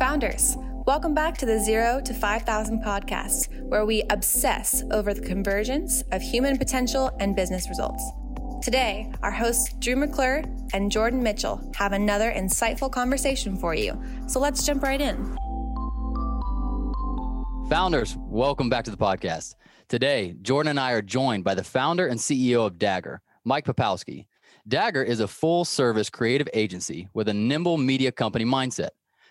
[0.00, 6.00] Founders, welcome back to the Zero to 5,000 podcast, where we obsess over the convergence
[6.10, 8.02] of human potential and business results.
[8.62, 10.42] Today, our hosts Drew McClure
[10.72, 14.02] and Jordan Mitchell have another insightful conversation for you.
[14.26, 15.36] So let's jump right in.
[17.68, 19.54] Founders, welcome back to the podcast.
[19.90, 24.24] Today, Jordan and I are joined by the founder and CEO of Dagger, Mike Popowski.
[24.66, 28.88] Dagger is a full service creative agency with a nimble media company mindset.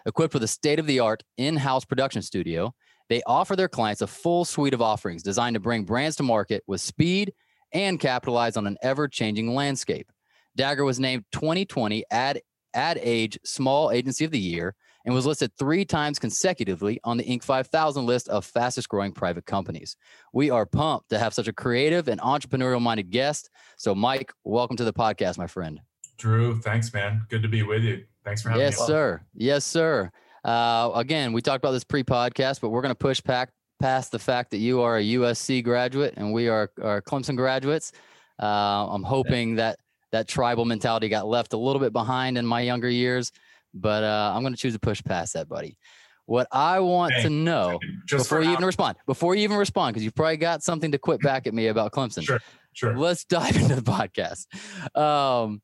[0.09, 2.73] Equipped with a state of the art in house production studio,
[3.09, 6.63] they offer their clients a full suite of offerings designed to bring brands to market
[6.66, 7.31] with speed
[7.73, 10.12] and capitalize on an ever changing landscape.
[10.55, 12.41] Dagger was named 2020 Ad,
[12.73, 14.73] Ad Age Small Agency of the Year
[15.05, 17.44] and was listed three times consecutively on the Inc.
[17.44, 19.95] 5000 list of fastest growing private companies.
[20.34, 23.52] We are pumped to have such a creative and entrepreneurial minded guest.
[23.78, 25.81] So, Mike, welcome to the podcast, my friend.
[26.17, 27.28] Drew, thanks, man.
[27.30, 28.05] Good to be with you.
[28.23, 28.82] Thanks for having yes, me.
[28.82, 29.22] Yes, sir.
[29.34, 30.12] Yes, sir.
[30.44, 34.20] Uh, again, we talked about this pre-podcast, but we're going to push back past the
[34.20, 37.92] fact that you are a USC graduate and we are, are Clemson graduates.
[38.42, 39.80] Uh, I'm hoping that
[40.11, 43.31] that tribal mentality got left a little bit behind in my younger years,
[43.73, 45.78] but uh, I'm going to choose to push past that, buddy.
[46.26, 50.04] What I want hey, to know before you even respond, before you even respond, because
[50.04, 52.23] you've probably got something to quit back at me about Clemson.
[52.23, 52.39] Sure,
[52.73, 52.95] sure.
[52.95, 54.45] Let's dive into the podcast.
[54.95, 55.61] Um,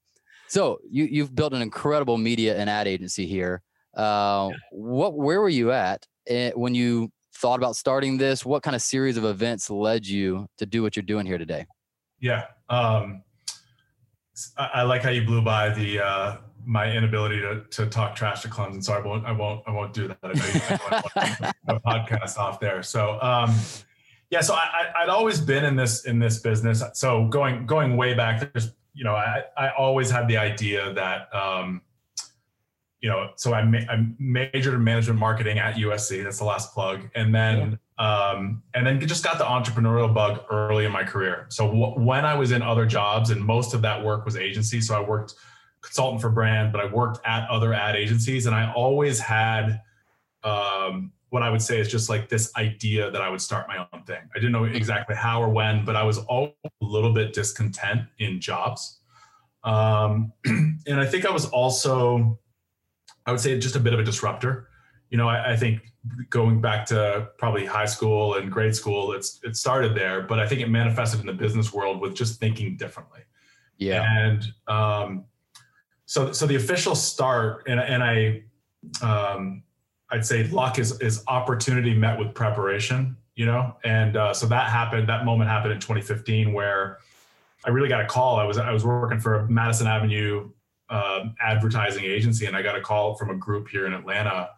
[0.56, 3.62] so you you've built an incredible media and ad agency here.
[3.94, 4.58] Uh, yeah.
[4.72, 8.46] What where were you at eh, when you thought about starting this?
[8.46, 11.66] What kind of series of events led you to do what you're doing here today?
[12.22, 13.24] Yeah, um,
[14.58, 18.42] I, I, like how you blew by the uh, my inability to, to talk trash
[18.44, 18.82] to Clemson.
[18.82, 20.20] So I won't I won't I won't do that.
[20.24, 20.28] I
[21.18, 22.82] know a podcast off there.
[22.82, 23.20] So.
[23.22, 23.54] Um,
[24.32, 26.82] yeah, so I, I'd always been in this in this business.
[26.94, 31.34] So going going way back, there's you know, I, I always had the idea that,
[31.36, 31.82] um,
[33.02, 36.24] you know, so I, ma- I majored in management marketing at USC.
[36.24, 38.30] That's the last plug, and then yeah.
[38.30, 41.46] um, and then just got the entrepreneurial bug early in my career.
[41.50, 44.82] So w- when I was in other jobs, and most of that work was agency.
[44.82, 45.36] So I worked
[45.82, 49.82] consultant for brand, but I worked at other ad agencies, and I always had
[50.44, 53.86] um, what I would say is just like this idea that I would start my
[53.92, 54.22] own thing.
[54.34, 58.04] I didn't know exactly how or when, but I was all a little bit discontent
[58.20, 59.02] in jobs.
[59.66, 62.40] Um, and I think I was also,
[63.26, 64.70] I would say, just a bit of a disruptor.
[65.10, 65.82] You know, I, I, think
[66.30, 70.48] going back to probably high school and grade school, it's it started there, but I
[70.48, 73.24] think it manifested in the business world with just thinking differently.
[73.78, 74.06] Yeah.
[74.08, 75.26] And um,
[76.06, 78.44] so, so the official start, and and I,
[79.02, 79.65] um,
[80.10, 84.70] I'd say luck is is opportunity met with preparation, you know, and uh, so that
[84.70, 85.10] happened.
[85.10, 87.00] That moment happened in 2015 where
[87.66, 88.38] I really got a call.
[88.38, 90.52] I was I was working for a Madison Avenue
[90.90, 94.52] uh, advertising agency, and I got a call from a group here in Atlanta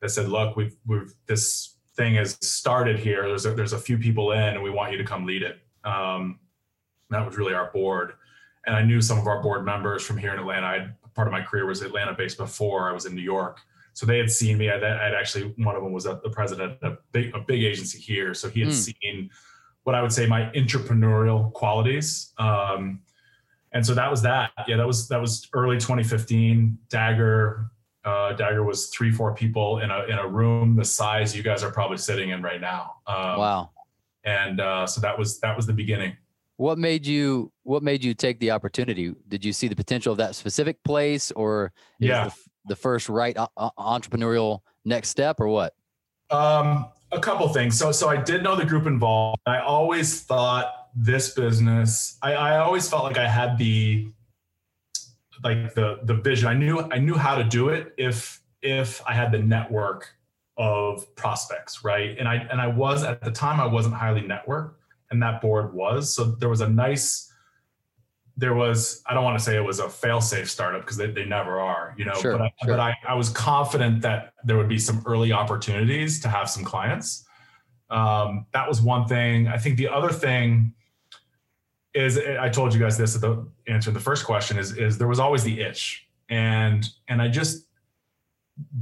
[0.00, 3.28] that said, "Look, we've we've this thing has started here.
[3.28, 5.58] There's a, there's a few people in, and we want you to come lead it."
[5.84, 6.38] Um,
[7.10, 8.14] that was really our board,
[8.66, 10.66] and I knew some of our board members from here in Atlanta.
[10.66, 13.60] I part of my career was Atlanta based before I was in New York
[13.98, 14.70] so they had seen me.
[14.70, 17.98] I'd, I'd actually one of them was the president of a big, a big agency
[17.98, 18.72] here, so he had mm.
[18.72, 19.28] seen
[19.82, 22.32] what I would say my entrepreneurial qualities.
[22.38, 23.00] Um,
[23.72, 24.52] and so that was that.
[24.68, 26.78] Yeah, that was that was early 2015.
[26.88, 27.72] Dagger,
[28.04, 31.64] uh, Dagger was three, four people in a in a room the size you guys
[31.64, 32.98] are probably sitting in right now.
[33.08, 33.70] Um, wow.
[34.22, 36.16] And uh, so that was that was the beginning.
[36.56, 39.12] What made you What made you take the opportunity?
[39.26, 42.34] Did you see the potential of that specific place, or yeah, the,
[42.68, 45.74] the first right uh, uh, entrepreneurial next step or what?
[46.30, 47.78] Um, a couple things.
[47.78, 49.40] So, so I did know the group involved.
[49.46, 52.18] I always thought this business.
[52.22, 54.08] I, I always felt like I had the
[55.44, 56.48] like the the vision.
[56.48, 60.14] I knew I knew how to do it if if I had the network
[60.56, 62.16] of prospects, right?
[62.18, 64.74] And I and I was at the time I wasn't highly networked,
[65.10, 66.14] and that board was.
[66.14, 67.27] So there was a nice
[68.38, 71.24] there was i don't want to say it was a fail-safe startup because they, they
[71.24, 72.76] never are you know sure, but, I, sure.
[72.76, 76.64] but I, I was confident that there would be some early opportunities to have some
[76.64, 77.24] clients.
[77.90, 79.48] Um, that was one thing.
[79.48, 80.74] I think the other thing
[81.94, 84.98] is i told you guys this at the answer to the first question is is
[84.98, 86.06] there was always the itch.
[86.30, 87.66] And and i just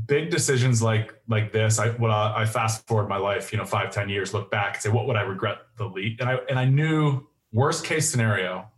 [0.06, 3.64] big decisions like like this i what I, I fast forward my life you know
[3.64, 6.34] five ten years look back and say what would i regret the lead and i
[6.48, 8.68] and i knew worst case scenario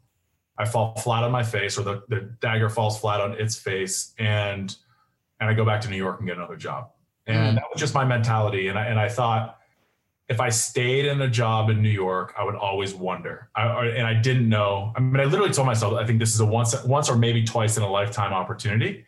[0.58, 4.12] I fall flat on my face or the, the dagger falls flat on its face
[4.18, 4.74] and
[5.40, 6.90] and I go back to New York and get another job.
[7.26, 7.60] And mm.
[7.60, 8.68] that was just my mentality.
[8.68, 9.58] And I and I thought
[10.28, 13.48] if I stayed in a job in New York, I would always wonder.
[13.54, 14.92] I, and I didn't know.
[14.94, 17.44] I mean, I literally told myself, I think this is a once, once or maybe
[17.44, 19.06] twice in a lifetime opportunity.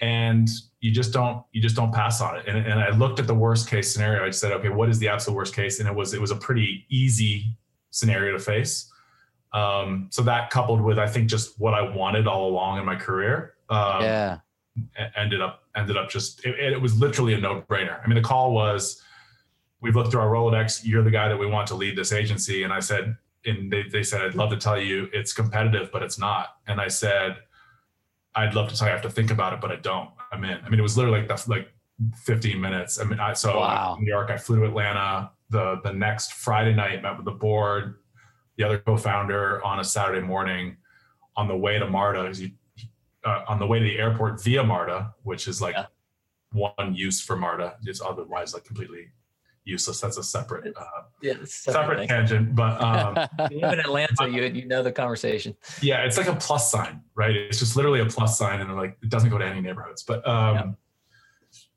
[0.00, 0.48] and
[0.80, 2.44] you just don't you just don't pass on it.
[2.46, 4.24] And, and I looked at the worst case scenario.
[4.24, 5.78] I said, okay, what is the absolute worst case?
[5.78, 7.56] And it was it was a pretty easy
[7.90, 8.89] scenario to face.
[9.52, 12.94] Um, so that coupled with I think just what I wanted all along in my
[12.94, 14.38] career, um, yeah,
[15.16, 18.02] ended up ended up just it, it was literally a no brainer.
[18.02, 19.02] I mean, the call was,
[19.80, 20.82] we've looked through our Rolodex.
[20.84, 23.84] You're the guy that we want to lead this agency, and I said, and they
[23.90, 26.56] they said, I'd love to tell you it's competitive, but it's not.
[26.68, 27.36] And I said,
[28.34, 30.10] I'd love to tell you I have to think about it, but I don't.
[30.32, 30.58] I'm in.
[30.64, 31.68] I mean, it was literally like the like
[32.14, 33.00] 15 minutes.
[33.00, 33.98] I mean, I, so Wow.
[34.00, 37.96] New York, I flew to Atlanta the the next Friday night, met with the board,
[38.60, 40.76] the other co-founder on a Saturday morning.
[41.36, 42.30] On the way to Marta,
[43.24, 45.86] uh, on the way to the airport via Marta, which is like Yeah.
[46.52, 49.12] one use for Marta, it's otherwise like completely
[49.64, 50.00] useless.
[50.00, 50.84] That's a separate uh,
[51.22, 53.16] Yeah, it's separate tangent, but um,
[53.50, 55.56] you live in Atlanta, you you know the conversation.
[55.80, 57.34] yeah, it's like a plus sign, right?
[57.34, 60.02] It's just literally a plus sign, and like it doesn't go to any neighborhoods.
[60.02, 60.72] But um, Yeah.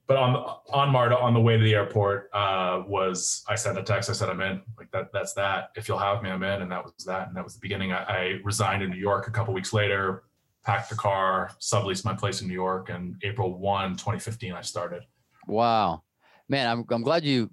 [0.07, 0.35] But on
[0.69, 4.09] on Marta on the way to the airport uh, was I sent a text.
[4.09, 4.61] I said I'm in.
[4.77, 5.09] Like that.
[5.13, 5.69] That's that.
[5.75, 6.61] If you'll have me, I'm in.
[6.61, 7.27] And that was that.
[7.27, 7.93] And that was the beginning.
[7.93, 10.23] I, I resigned in New York a couple weeks later.
[10.65, 15.03] Packed the car, subleased my place in New York, and April 1, 2015, I started.
[15.45, 16.03] Wow,
[16.47, 17.49] man, I'm I'm glad you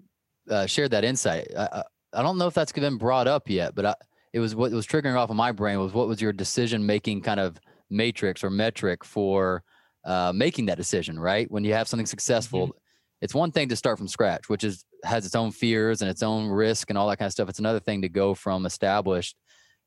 [0.49, 1.49] uh, shared that insight.
[1.59, 1.83] I,
[2.13, 3.95] I don't know if that's been brought up yet, but I,
[4.33, 7.23] it was what was triggering off of my brain was what was your decision making
[7.23, 7.59] kind of
[7.91, 9.65] matrix or metric for
[10.05, 11.51] uh, making that decision, right?
[11.51, 12.77] When you have something successful,
[13.21, 16.23] it's one thing to start from scratch, which is has its own fears and its
[16.23, 17.49] own risk and all that kind of stuff.
[17.49, 19.37] It's another thing to go from established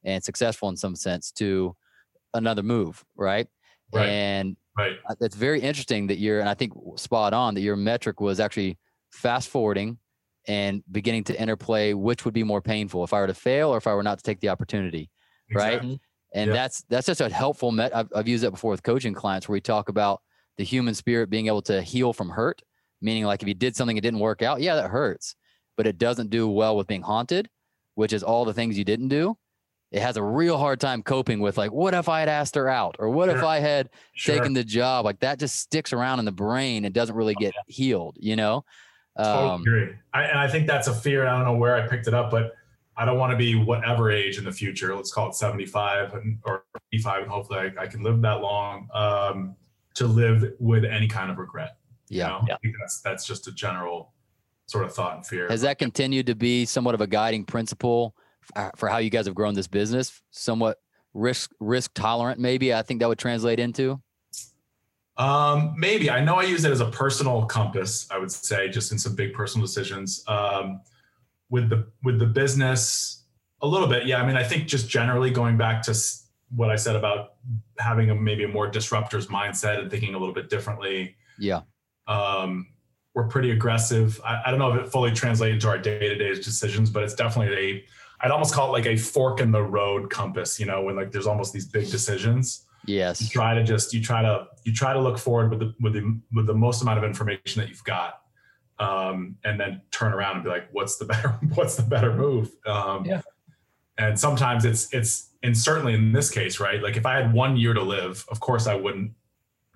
[0.03, 1.75] and successful in some sense to
[2.33, 3.47] another move, right?
[3.91, 4.09] Right.
[4.09, 4.97] And Right.
[5.21, 8.79] it's very interesting that you're, and I think spot on that your metric was actually
[9.11, 9.99] fast forwarding
[10.47, 13.77] and beginning to interplay which would be more painful if I were to fail or
[13.77, 15.11] if I were not to take the opportunity.
[15.53, 15.79] Right.
[16.33, 16.53] And Yeah.
[16.53, 17.95] that's that's just a helpful met.
[17.95, 20.21] I've, I've used that before with coaching clients where we talk about
[20.57, 22.61] the human spirit being able to heal from hurt,
[23.01, 25.35] meaning like if you did something it didn't work out, yeah, that hurts,
[25.77, 27.49] but it doesn't do well with being haunted,
[27.95, 29.37] which is all the things you didn't do.
[29.91, 32.67] It has a real hard time coping with like, what if I had asked her
[32.67, 34.35] out, or what if I had Sure.
[34.35, 35.05] taken the job?
[35.05, 38.65] Like that just sticks around in the brain and doesn't really get healed, you know?
[39.15, 39.95] Totally Um, agree.
[40.11, 41.27] I, and I think that's a fear.
[41.27, 42.55] I don't know where I picked it up, but
[42.95, 44.95] I don't want to be whatever age in the future.
[44.95, 48.87] Let's call it 75 and, or 85, and hopefully I, I can live that long
[48.93, 49.55] um,
[49.95, 51.77] to live with any kind of regret.
[52.09, 52.27] you yeah.
[52.27, 52.41] know?
[52.47, 52.55] Yeah.
[52.55, 54.13] I think that's that's just a general
[54.67, 55.47] sort of thought and fear.
[55.49, 58.15] Has that continued to be somewhat of a guiding principle
[58.55, 60.21] uh, for how you guys have grown this business?
[60.31, 60.77] Somewhat
[61.13, 62.73] risk risk tolerant, maybe.
[62.73, 64.01] I think that would translate into.
[65.17, 68.07] Um, maybe I know I use it as a personal compass.
[68.09, 70.23] I would say just in some big personal decisions.
[70.27, 70.81] Um,
[71.53, 73.25] with the with the business,
[73.61, 74.07] a little bit.
[74.07, 75.95] Yeah, I mean, I think just generally going back to
[76.49, 77.35] what I said about
[77.77, 81.15] having a maybe a more disruptor's mindset and thinking a little bit differently.
[81.37, 81.61] Yeah.
[82.07, 82.69] Um,
[83.13, 84.19] we're pretty aggressive.
[84.25, 87.03] I, I don't know if it fully translates into our day to day decisions, but
[87.03, 87.85] it's definitely a.
[88.21, 90.59] I'd almost call it like a fork in the road compass.
[90.59, 94.01] You know, when like there's almost these big decisions yes you try to just you
[94.01, 96.97] try to you try to look forward with the with the with the most amount
[96.97, 98.22] of information that you've got
[98.79, 102.51] um and then turn around and be like what's the better what's the better move
[102.65, 103.21] um Yeah.
[103.97, 107.55] and sometimes it's it's and certainly in this case right like if i had one
[107.55, 109.11] year to live of course i wouldn't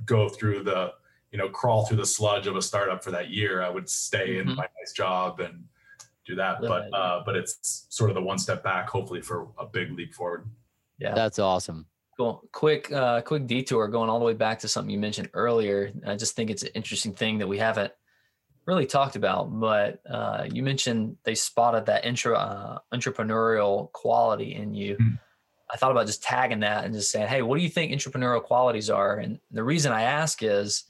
[0.06, 0.94] go through the
[1.32, 4.40] you know crawl through the sludge of a startup for that year i would stay
[4.40, 4.56] in Mhm.
[4.56, 5.64] my nice job and
[6.26, 9.22] do that Live but it, uh but it's sort of the one step back hopefully
[9.22, 10.50] for a big leap forward
[11.00, 11.14] Yeah.
[11.14, 11.86] That's awesome.
[12.18, 12.42] Cool.
[12.52, 15.92] Quick, uh, quick detour going all the way back to something you mentioned earlier.
[16.04, 17.94] I just think it's an interesting thing that we haven't
[18.68, 24.74] really talked about, but uh, you mentioned they spotted that intra, uh, entrepreneurial quality in
[24.74, 24.98] you.
[24.98, 25.16] Hmm.
[25.74, 28.44] I thought about just tagging that and just saying, "Hey, what do you think entrepreneurial
[28.44, 30.84] qualities are?" And the reason I ask is,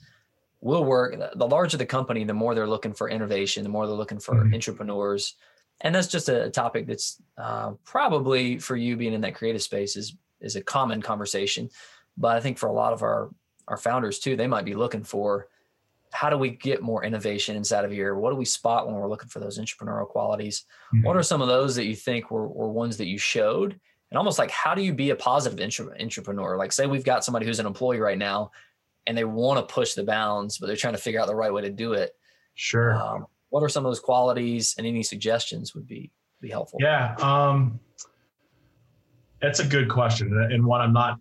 [0.59, 1.15] we'll work.
[1.35, 4.35] The larger the company, the more they're looking for innovation, the more they're looking for
[4.35, 4.53] Mhm.
[4.53, 5.35] entrepreneurs,
[5.81, 9.95] and that's just a topic that's uh, probably for you being in that creative space
[9.95, 11.69] is is a common conversation.
[12.17, 13.29] But I think for a lot of our
[13.67, 15.47] our founders too, they might be looking for
[16.11, 18.15] how do we get more innovation inside of here?
[18.15, 20.65] What do we spot when we're looking for those entrepreneurial qualities?
[21.03, 23.79] What are some of those that you think were, were ones that you showed?
[24.09, 26.57] And almost like, how do you be a positive entre- entrepreneur?
[26.57, 28.51] Like, say we've got somebody who's an employee right now
[29.05, 31.51] and they want to push the bounds, but they're trying to figure out the right
[31.51, 32.15] way to do it.
[32.55, 36.11] sure Um, what are some of those qualities and any suggestions would be
[36.41, 36.79] be helpful?
[36.81, 37.79] Yeah, um,
[39.41, 41.19] that's a good question, and one I'm not.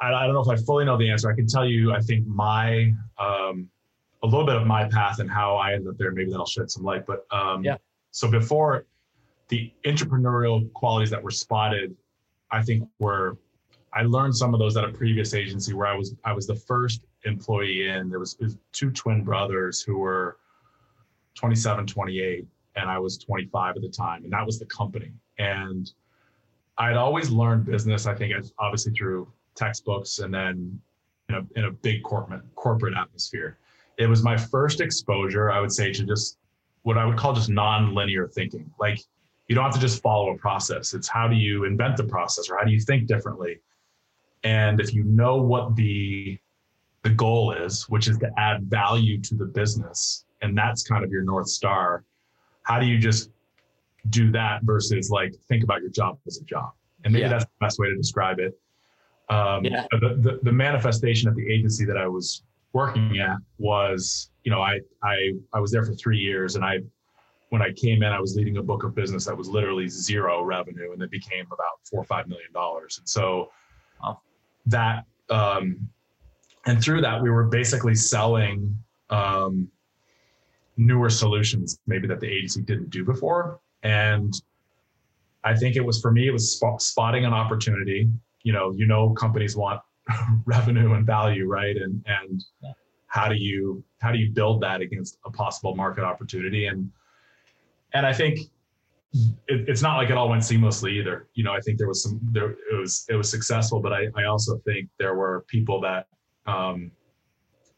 [0.00, 1.30] I, I don't know if I fully know the answer.
[1.30, 3.68] I can tell you, I think my um,
[4.22, 6.10] a little bit of my path and how I ended up there.
[6.10, 7.06] Maybe that'll shed some light.
[7.06, 7.76] But um, Yeah.
[8.10, 8.86] So before
[9.48, 11.96] the entrepreneurial qualities that were spotted,
[12.50, 13.36] I think were.
[13.94, 16.54] I learned some of those at a previous agency where I was I was the
[16.54, 18.10] first employee in.
[18.10, 20.38] There was, was two twin brothers who were
[21.34, 22.46] 27, 28,
[22.76, 25.12] and I was 25 at the time, and that was the company.
[25.38, 25.90] And
[26.76, 28.06] I'd always learned business.
[28.06, 30.80] I think obviously through textbooks and then
[31.28, 33.58] in a, in a big corporate corporate atmosphere.
[33.98, 36.38] It was my first exposure, I would say, to just
[36.82, 38.70] what I would call just non-linear thinking.
[38.78, 39.00] Like
[39.48, 40.94] you don't have to just follow a process.
[40.94, 43.60] It's how do you invent the process or how do you think differently?
[44.44, 46.38] And if you know what the
[47.02, 51.10] the goal is, which is to add value to the business, and that's kind of
[51.10, 52.04] your north star,
[52.62, 53.30] how do you just
[54.10, 56.72] do that versus like think about your job as a job?
[57.04, 57.28] And maybe yeah.
[57.28, 58.58] that's the best way to describe it.
[59.30, 59.86] Um, yeah.
[59.92, 64.60] the, the, the manifestation at the agency that I was working at was, you know,
[64.60, 66.80] I I I was there for three years, and I
[67.50, 70.42] when I came in, I was leading a book of business that was literally zero
[70.42, 72.98] revenue, and it became about four or five million dollars.
[72.98, 73.50] And so
[74.02, 74.20] wow.
[74.66, 75.88] that um,
[76.66, 78.76] and through that, we were basically selling
[79.10, 79.68] um,
[80.76, 84.32] newer solutions, maybe that the agency didn't do before, and
[85.44, 88.08] I think it was for me, it was spot, spotting an opportunity
[88.42, 89.80] you know you know companies want
[90.44, 92.72] revenue and value right and and yeah.
[93.06, 96.90] how do you how do you build that against a possible market opportunity and
[97.94, 98.38] and i think
[99.48, 102.02] it, it's not like it all went seamlessly either you know i think there was
[102.02, 105.80] some there it was it was successful but i i also think there were people
[105.80, 106.06] that
[106.46, 106.90] um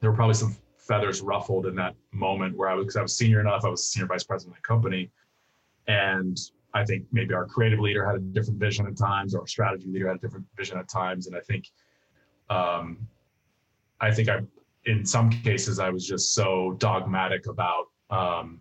[0.00, 3.16] there were probably some feathers ruffled in that moment where i was because i was
[3.16, 5.10] senior enough i was senior vice president of the company
[5.88, 6.38] and
[6.72, 9.88] I think maybe our creative leader had a different vision at times, or our strategy
[9.88, 11.26] leader had a different vision at times.
[11.26, 11.66] And I think,
[12.50, 13.08] um,
[14.00, 14.40] I think I,
[14.86, 18.60] in some cases, I was just so dogmatic about um,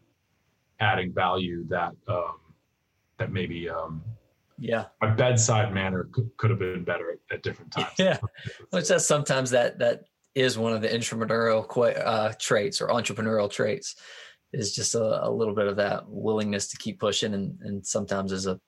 [0.80, 2.36] adding value that um,
[3.18, 4.04] that maybe, um,
[4.58, 7.88] yeah, my bedside manner could, could have been better at, at different times.
[7.98, 8.18] Yeah,
[8.70, 10.04] which that's sometimes that that
[10.36, 11.66] is one of the entrepreneurial
[12.06, 13.96] uh, traits or entrepreneurial traits
[14.54, 18.32] is just a, a, little bit of that willingness to keep pushing and, and sometimes
[18.32, 18.60] is a,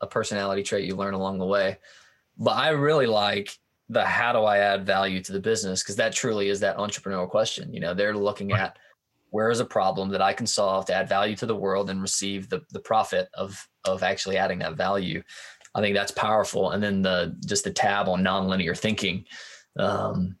[0.00, 1.78] a personality trait you learn along the way.
[2.36, 3.56] But I really like
[3.92, 5.82] the how do I add value to the business?
[5.82, 7.72] Because that truly is that entrepreneurial question.
[7.72, 8.78] You know, they're looking at
[9.30, 12.02] where is a problem that I can solve to add value to the world and
[12.02, 15.22] receive the the profit of of actually adding that value.
[15.74, 16.72] I think that's powerful.
[16.72, 19.24] And then the just the tab on nonlinear thinking
[19.78, 20.36] um,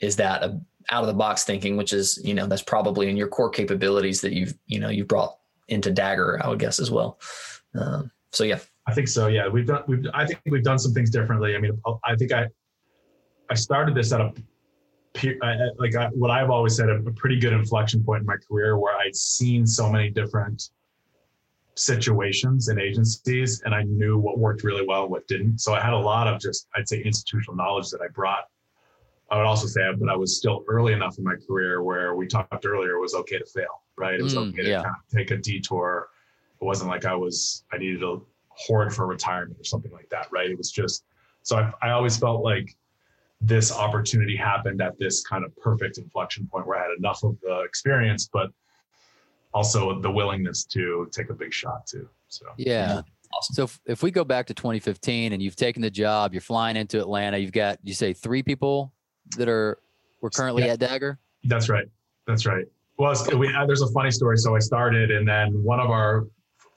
[0.00, 3.16] is that a out of the box thinking, which is, you know, that's probably in
[3.16, 6.90] your core capabilities that you've, you know, you've brought into Dagger, I would guess as
[6.90, 7.20] well.
[7.74, 8.58] Um, so yeah.
[8.86, 9.28] I think so.
[9.28, 9.48] Yeah.
[9.48, 11.54] We've done, we've, I think we've done some things differently.
[11.54, 12.48] I mean, I think I,
[13.52, 14.32] I started this at a,
[15.78, 18.78] like I, what I've always said, a, a pretty good inflection point in my career
[18.78, 20.70] where I'd seen so many different
[21.74, 25.58] situations and agencies and I knew what worked really well, and what didn't.
[25.58, 28.44] So I had a lot of just, I'd say institutional knowledge that I brought
[29.32, 32.26] I would also say, but I was still early enough in my career where we
[32.26, 34.20] talked earlier it was okay to fail, right?
[34.20, 34.82] It was mm, okay to yeah.
[34.82, 36.10] kind of take a detour.
[36.60, 40.26] It wasn't like I was, I needed to hoard for retirement or something like that,
[40.30, 40.50] right?
[40.50, 41.04] It was just,
[41.42, 42.76] so I, I always felt like
[43.42, 47.36] this opportunity happened at this kind of perfect inflection point where I had enough of
[47.42, 48.50] the experience, but
[49.52, 52.08] also the willingness to take a big shot too.
[52.28, 53.02] So, yeah.
[53.34, 53.54] Awesome.
[53.54, 56.76] So if, if we go back to 2015 and you've taken the job, you're flying
[56.76, 58.92] into Atlanta, you've got, you say three people
[59.36, 59.78] that are
[60.20, 60.74] we're currently yeah.
[60.74, 61.18] at Dagger?
[61.44, 61.86] That's right.
[62.26, 62.66] That's right.
[62.98, 64.38] Well, we, uh, there's a funny story.
[64.38, 66.26] So I started, and then one of our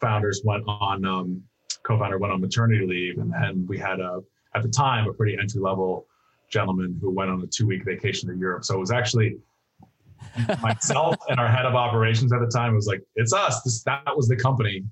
[0.02, 1.44] founders went on, um,
[1.84, 4.22] co-founder went on maternity leave, and then we had a
[4.56, 6.08] at the time a pretty entry level
[6.50, 8.66] gentleman who went on a two week vacation to Europe.
[8.66, 9.38] So it was actually
[10.62, 13.62] myself and our head of operations at the time was like, it's us.
[13.62, 14.84] This, that was the company.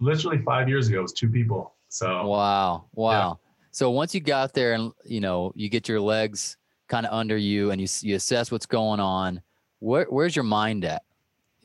[0.00, 1.74] Literally five years ago, it was two people.
[1.88, 3.10] So wow, wow.
[3.30, 3.48] Yeah.
[3.70, 6.56] So once you got there and you know you get your legs
[6.88, 9.40] kind of under you and you, you assess what's going on,
[9.80, 11.02] where, where's your mind at?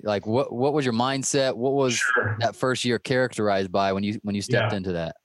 [0.01, 1.55] Like what, what was your mindset?
[1.55, 2.37] What was sure.
[2.39, 4.77] that first year characterized by when you, when you stepped yeah.
[4.77, 5.15] into that?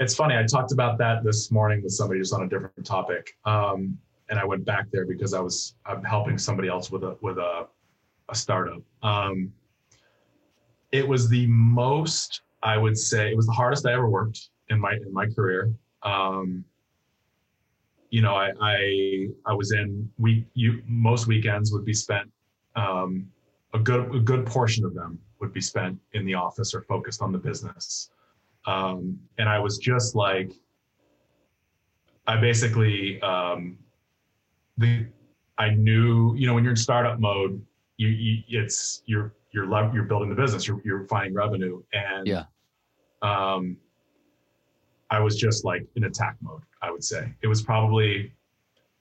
[0.00, 0.34] It's funny.
[0.34, 3.36] I talked about that this morning with somebody just on a different topic.
[3.44, 3.98] Um,
[4.30, 7.36] and I went back there because I was, I'm helping somebody else with a, with
[7.36, 7.66] a,
[8.30, 8.80] a startup.
[9.02, 9.52] Um,
[10.90, 14.80] it was the most, I would say, it was the hardest I ever worked in
[14.80, 15.70] my in my career.
[16.02, 16.64] Um,
[18.08, 22.30] you know, I, I, I was in week, you, most weekends would be spent,
[22.74, 23.30] um,
[23.74, 27.20] a good, a good portion of them would be spent in the office or focused
[27.20, 28.10] on the business.
[28.66, 30.52] Um, and I was just like,
[32.26, 33.78] I basically, um,
[34.78, 35.06] the,
[35.58, 37.60] I knew, you know, when you're in startup mode,
[37.96, 41.82] you, you it's, you're, you're, you're building the business, you're, you're finding revenue.
[41.92, 42.44] And, yeah.
[43.22, 43.76] Um,
[45.10, 46.62] I was just like in attack mode.
[46.82, 48.32] I would say it was probably,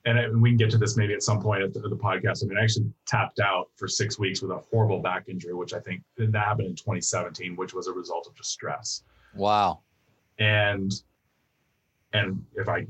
[0.05, 2.43] and I, we can get to this maybe at some point at the, the, podcast.
[2.43, 5.73] I mean, I actually tapped out for six weeks with a horrible back injury, which
[5.73, 9.03] I think that happened in 2017, which was a result of just stress.
[9.35, 9.81] Wow.
[10.39, 10.91] And
[12.13, 12.85] and if I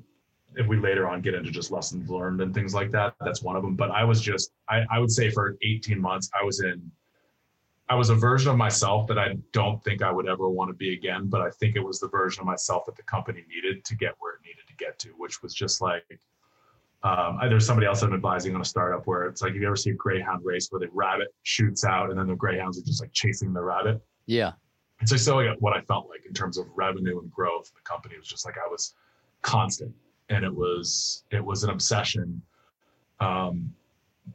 [0.56, 3.56] if we later on get into just lessons learned and things like that, that's one
[3.56, 3.76] of them.
[3.76, 6.92] But I was just I, I would say for 18 months I was in
[7.90, 10.76] I was a version of myself that I don't think I would ever want to
[10.76, 13.84] be again, but I think it was the version of myself that the company needed
[13.84, 16.20] to get where it needed to get to, which was just like
[17.04, 19.76] um, there's somebody else I'm advising on a startup where it's like, have you ever
[19.76, 23.02] see a greyhound race where the rabbit shoots out and then the greyhounds are just
[23.02, 24.02] like chasing the rabbit?
[24.26, 24.52] Yeah.
[25.02, 27.72] It's like so what I felt like in terms of revenue and growth.
[27.74, 28.96] The company was just like I was
[29.42, 29.94] constant,
[30.30, 32.42] and it was it was an obsession.
[33.20, 33.74] Um,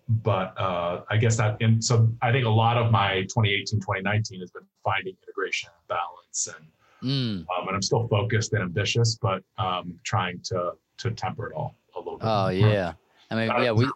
[0.08, 4.40] but uh, I guess that and so I think a lot of my 2018 2019
[4.40, 6.66] has been finding integration and balance and
[7.02, 7.56] mm.
[7.56, 11.74] um, and I'm still focused and ambitious, but um, trying to to temper it all
[11.94, 12.26] a little bit.
[12.26, 12.92] Oh yeah,
[13.30, 13.86] I mean yeah we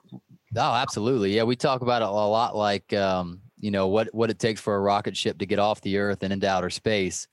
[0.57, 4.31] oh absolutely yeah we talk about it a lot like um, you know what what
[4.31, 7.27] it takes for a rocket ship to get off the Earth and into outer space.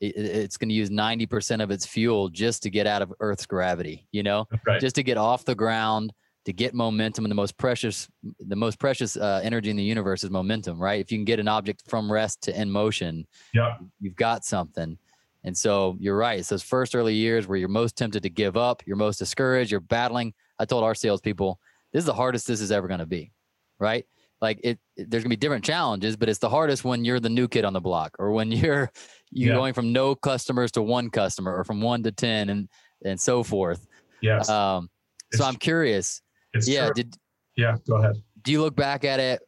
[0.00, 3.44] It, it's going to use 90% of its fuel just to get out of Earth's
[3.44, 4.80] gravity, you know, right.
[4.80, 6.14] just to get off the ground,
[6.46, 8.08] to get momentum and the most precious
[8.38, 11.00] the most precious uh, energy in the universe is momentum right?
[11.00, 13.76] If you can get an object from rest to in motion yeah.
[14.00, 14.98] you've got something.
[15.44, 18.56] And so you're right it's those first early years where you're most tempted to give
[18.56, 20.32] up you're most discouraged you're battling.
[20.58, 21.58] I told our salespeople
[21.92, 23.32] this is the hardest this is ever going to be
[23.78, 24.06] right
[24.40, 27.28] like it, it, there's gonna be different challenges but it's the hardest when you're the
[27.28, 28.90] new kid on the block or when you're
[29.30, 29.54] you're yeah.
[29.54, 32.68] going from no customers to one customer or from one to ten and
[33.04, 33.86] and so forth
[34.20, 34.88] yes um
[35.32, 36.86] so i'm curious it's yeah.
[36.86, 36.94] True.
[36.94, 37.16] Did
[37.56, 37.76] yeah?
[37.86, 38.22] Go ahead.
[38.42, 39.40] Do you look back at it?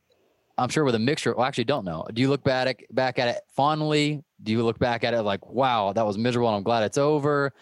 [0.58, 1.34] I'm sure with a mixture.
[1.34, 2.06] Well, actually, don't know.
[2.12, 4.22] Do you look back at, back at it fondly?
[4.42, 6.99] Do you look back at it like, wow, that was miserable, and I'm glad it's
[6.99, 7.52] over?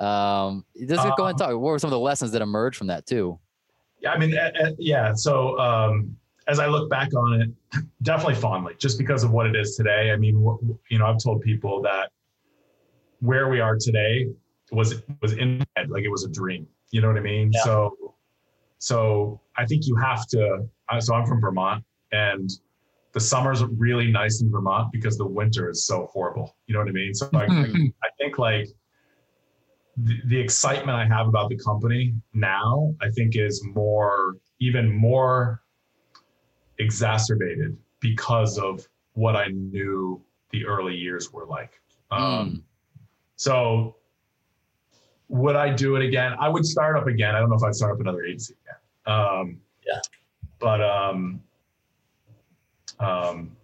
[0.00, 1.50] Um, just um, go ahead and talk.
[1.50, 3.38] What were some of the lessons that emerged from that too?
[4.00, 5.12] Yeah, I mean, uh, uh, yeah.
[5.12, 6.16] So um,
[6.50, 10.10] as I look back on it, definitely fondly, just because of what it is today.
[10.10, 10.34] I mean,
[10.90, 12.10] you know, I've told people that
[13.20, 14.26] where we are today
[14.72, 16.66] was was in head, like it was a dream.
[16.90, 17.50] You know what I mean?
[17.52, 17.62] Yeah.
[17.62, 18.14] So
[18.78, 20.66] so I think you have to.
[20.98, 22.50] So I'm from Vermont, and
[23.12, 26.56] the summer's really nice in Vermont because the winter is so horrible.
[26.66, 27.14] You know what I mean?
[27.14, 27.86] So I, mm-hmm.
[28.02, 28.68] I think like
[29.96, 35.59] the, the excitement I have about the company now, I think is more, even more
[36.80, 41.80] exacerbated because of what I knew the early years were like.
[42.10, 42.62] Um, mm.
[43.36, 43.96] So
[45.28, 46.34] would I do it again?
[46.40, 47.34] I would start up again.
[47.34, 49.16] I don't know if I'd start up another agency again.
[49.16, 50.00] Um, yeah.
[50.58, 51.40] But um,
[52.98, 53.56] um,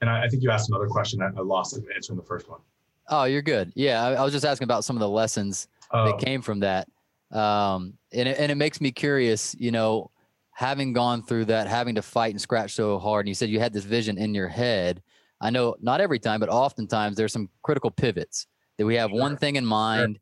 [0.00, 1.20] and I, I, think you asked another question.
[1.22, 2.60] I, I lost answering the first one.
[3.08, 3.72] Oh, you're good.
[3.74, 6.16] Yeah, I, I, was just asking about some of the lessons that oh.
[6.16, 6.88] came from that,
[7.32, 9.56] um, and it, and it makes me curious.
[9.58, 10.10] You know,
[10.56, 13.60] having gone through that, having to fight and scratch so hard, and you said you
[13.60, 15.02] had this vision in your head.
[15.38, 18.46] I know not every time, but oftentimes there's some critical pivots
[18.78, 19.20] that we have sure.
[19.20, 20.14] one thing in mind.
[20.16, 20.20] Sure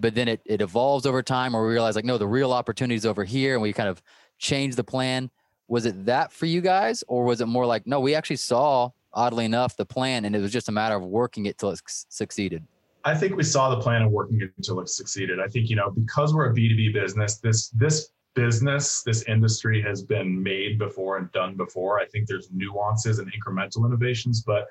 [0.00, 2.94] but then it, it evolves over time or we realize like no the real opportunity
[2.94, 4.00] is over here and we kind of
[4.38, 5.28] change the plan
[5.66, 8.88] was it that for you guys or was it more like no we actually saw
[9.12, 11.80] oddly enough the plan and it was just a matter of working it till it
[11.84, 12.64] succeeded
[13.04, 15.74] i think we saw the plan and working it until it succeeded i think you
[15.74, 21.18] know because we're a b2b business this this business this industry has been made before
[21.18, 24.68] and done before i think there's nuances and incremental innovations but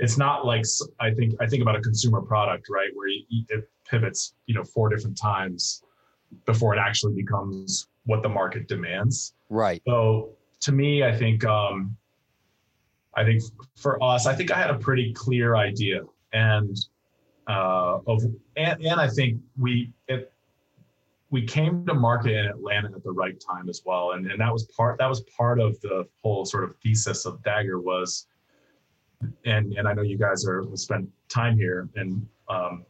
[0.00, 0.64] it's not like
[0.98, 4.88] I think I think about a consumer product, right, where it pivots, you know, four
[4.88, 5.82] different times
[6.46, 9.34] before it actually becomes what the market demands.
[9.50, 9.82] Right.
[9.86, 10.30] So
[10.60, 11.96] to me, I think um,
[13.14, 13.42] I think
[13.76, 16.00] for us, I think I had a pretty clear idea,
[16.32, 16.76] and
[17.46, 18.22] uh, of
[18.56, 20.32] and, and I think we it,
[21.30, 24.52] we came to market in Atlanta at the right time as well, and and that
[24.52, 28.26] was part that was part of the whole sort of thesis of Dagger was
[29.44, 32.84] and and I know you guys are spent time here, and um,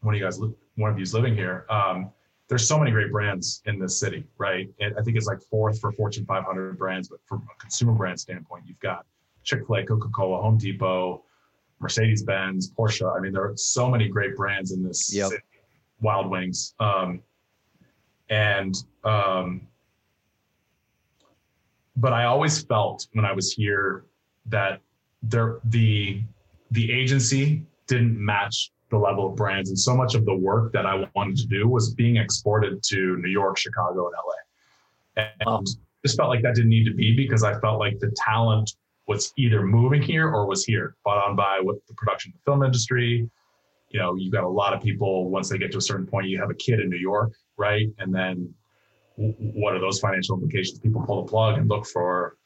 [0.00, 0.40] one of you guys,
[0.76, 1.66] one of you is living here.
[1.68, 2.10] Um,
[2.48, 4.68] there's so many great brands in this city, right?
[4.80, 8.18] And I think it's like fourth for Fortune 500 brands, but from a consumer brand
[8.18, 9.04] standpoint, you've got
[9.42, 11.24] Chick-fil-A, Coca-Cola, Home Depot,
[11.80, 13.14] Mercedes-Benz, Porsche.
[13.14, 15.28] I mean, there are so many great brands in this yep.
[15.28, 15.42] city.
[16.00, 17.20] Wild Wings, um,
[18.30, 19.66] and um,
[21.96, 24.04] but I always felt when I was here
[24.46, 24.80] that
[25.22, 26.22] there the
[26.70, 29.70] the agency didn't match the level of brands.
[29.70, 33.18] And so much of the work that i wanted to do was being exported to
[33.18, 35.64] new york chicago and la and um,
[36.04, 38.70] just felt like that didn't need to be because i felt like the talent
[39.08, 42.62] was either moving here or was here brought on by what the production the film
[42.62, 43.28] industry.
[43.88, 46.28] You know, you've got a lot of people, once they get to a certain point,
[46.28, 47.88] you have a kid in New York, right?
[47.98, 48.54] And then
[49.16, 50.78] what are those financial implications?
[50.78, 52.36] People pull the plug and look for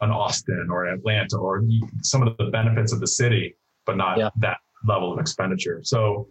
[0.00, 1.64] an Austin or an Atlanta or
[2.02, 4.30] some of the benefits of the city, but not Yeah.
[4.36, 5.80] that level of expenditure.
[5.82, 6.28] So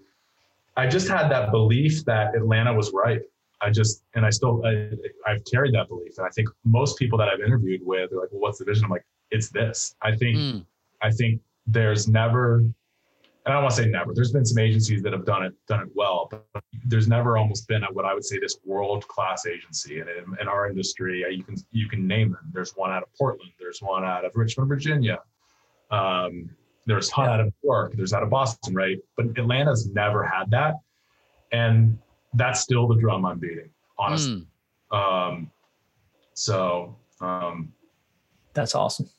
[0.78, 3.22] I just had that belief that Atlanta was right.
[3.60, 4.92] I just, and I still, I,
[5.26, 6.14] I've carried that belief.
[6.20, 8.86] And I think most people that I've interviewed with are like, well, what's the vision?
[8.86, 9.96] I'm like, it's this.
[10.04, 10.66] I think, Mm,
[11.02, 12.64] I think there's never,
[13.48, 15.54] and I don't want to say never, there's been some agencies that have done it,
[15.70, 16.46] done it well, but
[16.84, 20.02] there's never almost been a, what I would say this world-class agency.
[20.02, 22.52] And in, in our industry, uh, you can, you can name them.
[22.52, 23.54] There's one out of Portland.
[23.58, 25.20] There's one out of Richmond, Virginia.
[25.92, 26.50] Um,
[26.88, 27.94] there's one out of New York.
[27.96, 28.98] There's out of Boston, right?
[29.16, 30.76] But Atlanta's never had that.
[31.54, 31.98] And
[32.34, 34.46] that's still the drum I'm beating, honestly.
[34.92, 34.98] mm.
[34.98, 35.52] Um,
[36.34, 37.72] so, um,
[38.54, 39.10] That's awesome.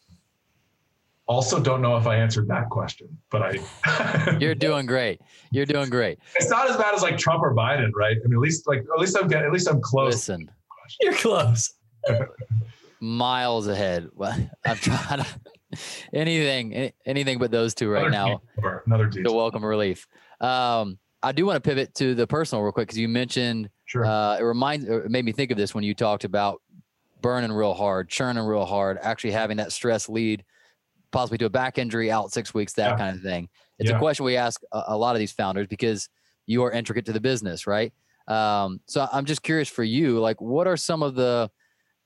[1.28, 5.20] Also don't know if I answered that question, but I, You're doing great.
[5.52, 6.18] You're doing great.
[6.36, 8.16] it's not as bad as like Trump or Biden, right?
[8.24, 10.14] I mean, at least like, at least I'm getting, at least I'm close.
[10.14, 10.50] Listen,
[11.00, 11.74] You're close.
[13.00, 14.08] miles ahead.
[14.14, 14.36] Well,
[14.66, 15.26] I'm trying to
[16.14, 18.40] anything, anything but those two right Another now.
[18.56, 19.36] detour, Another The detour.
[19.36, 20.08] welcome relief.
[20.40, 24.04] Um, I do want to pivot to the personal real quick because you mentioned Sure.
[24.04, 26.62] uh, it reminds or it made me think of this when you talked about
[27.20, 30.44] burning real hard, churning real hard, actually having that stress lead
[31.10, 32.96] possibly to a back injury out six weeks, that Yeah.
[32.96, 33.48] kind of thing.
[33.78, 33.96] It's Yeah.
[33.96, 36.08] a question we ask a, a lot of these founders because
[36.46, 37.92] you are intricate to the business, right?
[38.26, 41.50] Um, so I'm just curious for you, like, what are some of the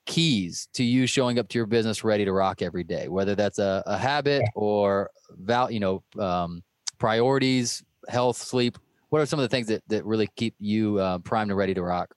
[0.07, 3.59] keys to you showing up to your business ready to rock every day, whether that's
[3.59, 6.63] a, a habit or val, you know, um,
[6.99, 8.79] priorities, health, sleep.
[9.11, 11.75] What are some of the things that, that really keep you uh, primed and ready
[11.75, 12.15] to rock?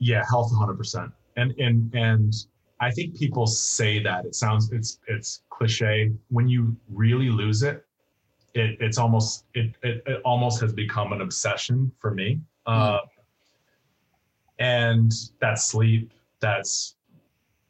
[0.00, 1.12] yeah, health 100%.
[1.36, 2.34] And, and, and
[2.80, 6.12] I think people say that it sounds, it's, it's cliche.
[6.28, 7.84] When you really lose it,
[8.54, 12.40] it it's almost, it, it, it almost has become an obsession for me.
[12.66, 12.98] Uh,
[14.58, 16.96] and that's sleep, that's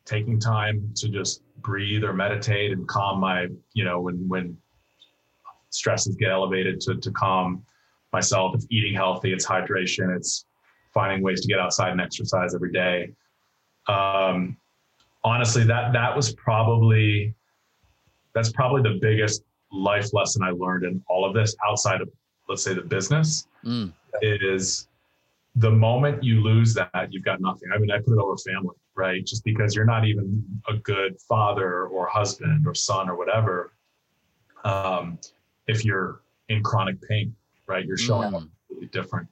[0.05, 4.57] taking time to just breathe or meditate and calm my, you know, when, when
[5.71, 7.63] stresses get elevated to, to calm
[8.13, 8.55] myself.
[8.55, 10.47] It's eating healthy, it's hydration, it's
[10.93, 13.13] finding ways to get outside and exercise every day.
[13.87, 14.57] Um,
[15.25, 17.35] honestly, that that was probably
[18.35, 22.09] that's probably the biggest life lesson I learned in all of this outside of
[22.49, 24.89] let's say the business Mm, is
[25.57, 27.69] the moment you lose that, you've got nothing.
[27.75, 29.25] I mean, I put it over family, right?
[29.25, 33.73] Just because you're not even a good father or husband or son or whatever.
[34.65, 35.19] Um,
[35.67, 37.35] if you're in chronic pain,
[37.67, 37.85] right?
[37.85, 39.29] You're showing up mm, completely different.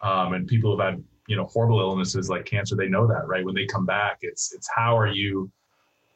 [0.00, 3.44] Um, and people who've had, you know, horrible illnesses like cancer, they know that, right?
[3.44, 5.50] When they come back, it's it's how are you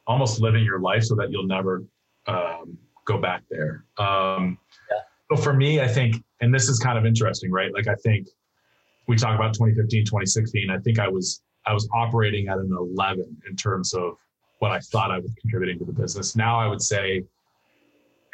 [0.07, 1.83] almost living your life so that you'll never
[2.27, 3.85] um, go back there.
[3.97, 4.57] Um,
[4.89, 4.97] Yeah.
[5.31, 7.73] So for me, I think, and this is kind of interesting, right?
[7.73, 8.27] Like I think
[9.07, 10.69] we talk about 2015, 2016.
[10.69, 14.17] I think I was I was operating at an 11 in terms of
[14.59, 16.35] what I thought I was contributing to the business.
[16.35, 17.25] Now I would say it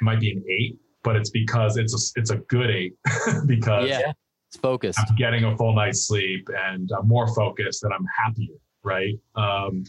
[0.02, 2.96] might be an eight, but it's because it's a it's a good eight
[3.46, 4.12] because yeah,
[4.48, 5.00] it's focused.
[5.00, 9.20] I'm getting a full night's sleep and I'm more focused and I'm happier, right?
[9.36, 9.84] Um,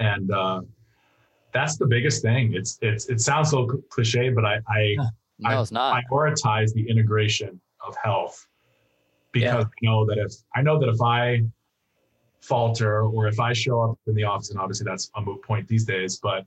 [0.00, 0.62] and uh,
[1.52, 2.54] that's the biggest thing.
[2.54, 4.96] It's it's it sounds so cliche, but I I
[5.38, 6.02] No, it's not.
[6.10, 8.46] prioritize the integration of health
[9.32, 11.42] because I know that if I know that if I
[12.40, 15.68] falter or if I show up in the office, and obviously that's a moot point
[15.68, 16.44] these days, but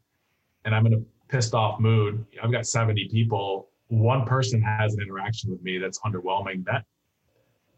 [0.65, 1.01] and I'm in a
[1.31, 3.69] pissed off mood, I've got 70 people.
[3.91, 6.63] One person has an interaction with me that's underwhelming.
[6.63, 6.85] That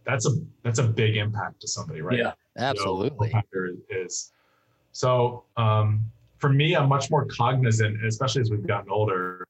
[0.06, 2.20] that's a that's a big impact to somebody, right?
[2.20, 2.34] Yeah.
[2.56, 3.32] Absolutely.
[3.32, 4.32] So, is
[4.92, 6.04] so um,
[6.38, 9.44] for me, I'm much more cognizant, especially as we've gotten older,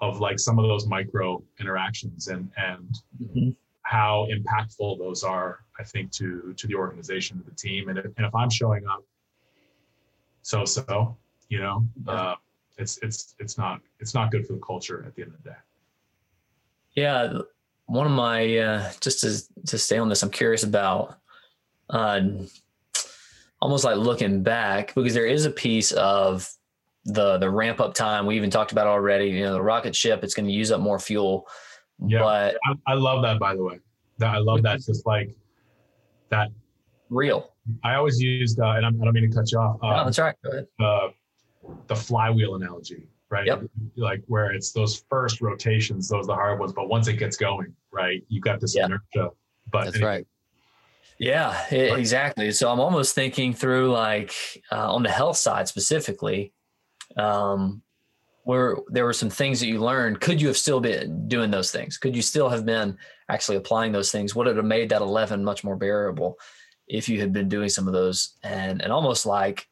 [0.00, 3.56] of like some of those micro interactions and and Mhm.
[3.82, 5.64] how impactful those are.
[5.78, 8.86] I think to to the organization, to the team, and if, and if I'm showing
[8.86, 9.02] up
[10.42, 11.16] so so,
[11.48, 12.12] you know, Yeah.
[12.12, 12.36] uh,
[12.76, 15.48] it's it's it's not it's not good for the culture at the end of the
[15.50, 15.56] day.
[16.94, 17.38] Yeah,
[17.86, 21.18] one of my uh, just to to stay on this, I'm curious about
[21.90, 22.20] uh,
[23.60, 26.48] almost like looking back because there is a piece of
[27.04, 29.26] the the ramp up time we even talked about already.
[29.26, 31.46] You know, the rocket ship it's going to use up more fuel,
[32.04, 32.20] Yeah.
[32.20, 33.80] but I, I love that, by the way.
[34.18, 34.80] That I love that.
[34.80, 35.34] Just like
[36.30, 36.48] that.
[37.10, 37.50] real.
[37.82, 39.78] I always used, uh, and I'm, I don't mean to cut you off.
[39.82, 40.34] no, Uh, that's right.
[40.44, 40.66] Go ahead.
[40.78, 41.08] the
[41.88, 43.46] the flywheel analogy, right?
[43.46, 43.62] Yep.
[43.96, 47.36] Like where it's those first rotations, those are the hard ones, but once it gets
[47.36, 48.86] going, right, you've got this Yeah.
[48.86, 49.30] inertia.
[49.70, 50.26] But That's anyway, right.
[51.18, 52.50] Yeah, e- exactly.
[52.52, 54.32] So I'm almost thinking through like
[54.70, 56.52] uh, on the health side specifically.
[57.16, 57.82] Um,
[58.46, 61.70] were there were some things that you learned could you have still been doing those
[61.70, 62.98] things could you still have been
[63.30, 66.36] actually applying those things would it have made that 11 much more bearable
[66.86, 69.66] if you had been doing some of those and and almost like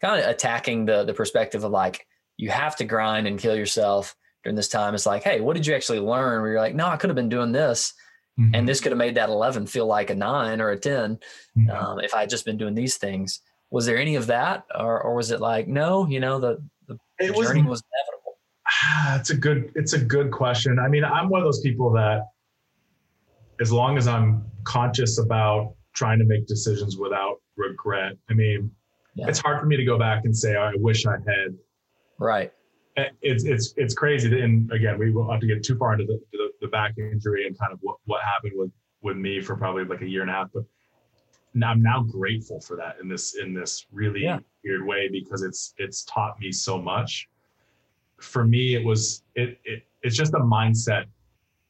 [0.00, 4.16] kind of attacking the the perspective of like you have to grind and kill yourself
[4.42, 6.86] during this time it's like hey what did you actually learn where you're like no
[6.86, 7.94] i could have been doing this
[8.38, 8.54] mm-hmm.
[8.54, 11.18] and this could have made that 11 feel like a 9 or a 10
[11.56, 11.70] mm-hmm.
[11.70, 13.40] um, if i had just been doing these things
[13.70, 16.98] was there any of that or, or was it like no you know the the,
[17.18, 18.38] journey was, inevitable
[19.20, 22.22] it's a good it's a good question i mean i'm one of those people that
[23.60, 28.70] as long as i'm conscious about trying to make decisions without regret i mean
[29.14, 29.26] yeah.
[29.28, 31.54] it's hard for me to go back and say i wish i had
[32.22, 32.52] right
[33.22, 36.20] it's it's it's crazy and again we won't have to get too far into the,
[36.32, 39.84] the, the back injury and kind of what, what happened with with me for probably
[39.84, 40.64] like a year and a half but
[41.62, 44.38] I'm now grateful for that in this in this really yeah.
[44.64, 47.28] weird way because it's it's taught me so much.
[48.20, 51.04] For me, it was it, it it's just a mindset.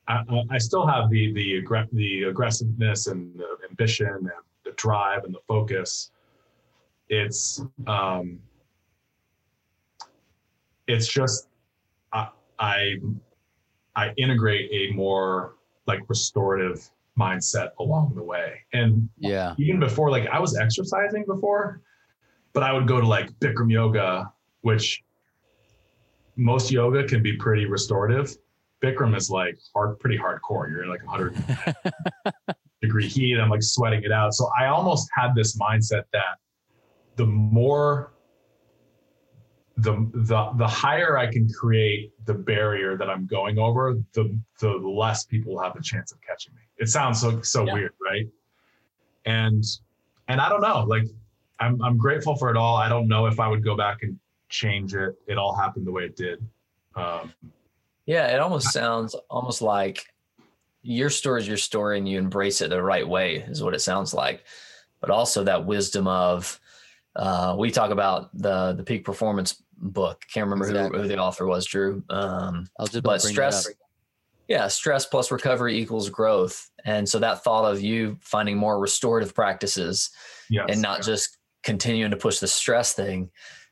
[0.06, 4.30] I, I still have the the the aggressiveness and the ambition and
[4.64, 6.12] the drive and the focus.
[7.08, 8.38] It's um,
[10.86, 11.48] it's just
[12.12, 12.96] I, I
[13.94, 15.54] I integrate a more
[15.86, 18.60] like restorative mindset along the way.
[18.72, 21.80] And yeah, even before, like I was exercising before,
[22.52, 25.02] but I would go to like Bikram yoga, which
[26.36, 28.36] most yoga can be pretty restorative.
[28.82, 30.68] Bikram is like hard, pretty hardcore.
[30.68, 32.34] You're in like 100
[32.82, 33.38] degree heat.
[33.38, 34.34] I'm like sweating it out.
[34.34, 36.38] So I almost had this mindset that
[37.16, 38.12] the more
[39.76, 44.68] the the the higher I can create the barrier that I'm going over, the the
[44.68, 46.60] less people have a chance of catching me.
[46.78, 47.74] It sounds so so yeah.
[47.74, 48.28] weird, right?
[49.24, 49.64] And
[50.28, 51.04] and I don't know, like
[51.58, 52.76] I'm I'm grateful for it all.
[52.76, 55.14] I don't know if I would go back and change it.
[55.26, 56.44] It all happened the way it did.
[56.94, 57.32] Um,
[58.04, 60.04] yeah, it almost sounds almost like
[60.82, 63.80] your story is your story and you embrace it the right way is what it
[63.80, 64.44] sounds like.
[65.00, 66.60] But also that wisdom of
[67.14, 70.24] uh, we talk about the the peak performance book.
[70.32, 70.98] Can't remember exactly.
[70.98, 72.02] who, who, the author was, Drew.
[72.08, 73.68] Um, I'll just but stress.
[74.48, 79.34] Yeah, stress plus recovery equals growth, and so that thought of you finding more restorative
[79.34, 80.10] practices
[80.50, 83.30] yes, and not just continuing to push the stress thing.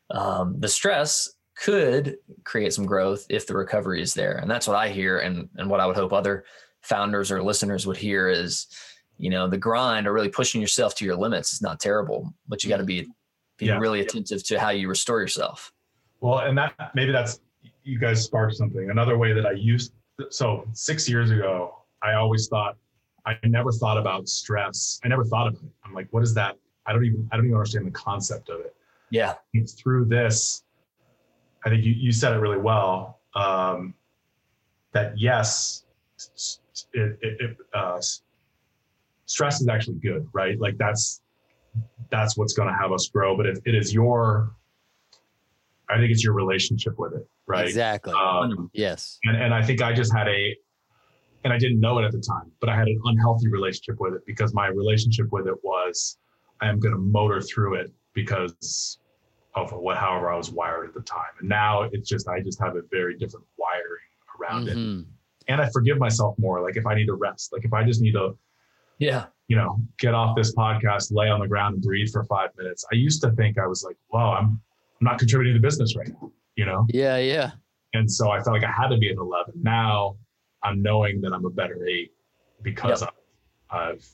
[0.09, 4.77] Um, the stress could create some growth if the recovery is there, and that's what
[4.77, 6.45] I hear, and and what I would hope other
[6.81, 8.65] founders or listeners would hear is,
[9.17, 12.63] you know, the grind or really pushing yourself to your limits is not terrible, but
[12.63, 13.07] you got to be
[13.57, 13.77] be yeah.
[13.77, 15.71] really attentive to how you restore yourself.
[16.21, 17.41] Well, and that maybe that's
[17.83, 18.89] you guys sparked something.
[18.89, 19.93] Another way that I used
[20.29, 22.77] so six years ago, I always thought
[23.25, 24.99] I never thought about stress.
[25.03, 25.69] I never thought about it.
[25.83, 26.57] I'm like, what is that?
[26.85, 28.75] I don't even I don't even understand the concept of it.
[29.09, 29.35] Yeah.
[29.77, 30.63] through this,
[31.65, 33.19] I think you, you said it really well.
[33.35, 33.93] Um,
[34.93, 35.85] that yes,
[36.93, 37.99] it, it, it uh,
[39.25, 40.59] stress is actually good, right?
[40.59, 41.21] Like that's
[42.09, 43.35] that's what's going to have us grow.
[43.35, 44.55] But it, it is your
[45.91, 47.65] I think it's your relationship with it, right?
[47.65, 48.13] Exactly.
[48.13, 49.19] Um, yes.
[49.25, 50.55] And, and I think I just had a,
[51.43, 54.13] and I didn't know it at the time, but I had an unhealthy relationship with
[54.13, 56.17] it because my relationship with it was,
[56.61, 58.99] I am going to motor through it because
[59.55, 61.33] of what, however I was wired at the time.
[61.39, 63.81] And now it's just, I just have a very different wiring
[64.39, 64.99] around mm-hmm.
[64.99, 65.05] it.
[65.47, 66.61] And I forgive myself more.
[66.61, 68.37] Like if I need to rest, like if I just need to,
[68.99, 72.51] yeah, you know, get off this podcast, lay on the ground and breathe for five
[72.55, 72.85] minutes.
[72.91, 74.61] I used to think I was like, whoa, I'm,
[75.01, 76.85] I'm not contributing to the business right now, you know?
[76.89, 77.51] Yeah, yeah.
[77.93, 79.55] And so I felt like I had to be an 11.
[79.61, 80.15] Now
[80.63, 82.11] I'm knowing that I'm a better eight
[82.61, 83.13] because yep.
[83.71, 84.05] I've, I've,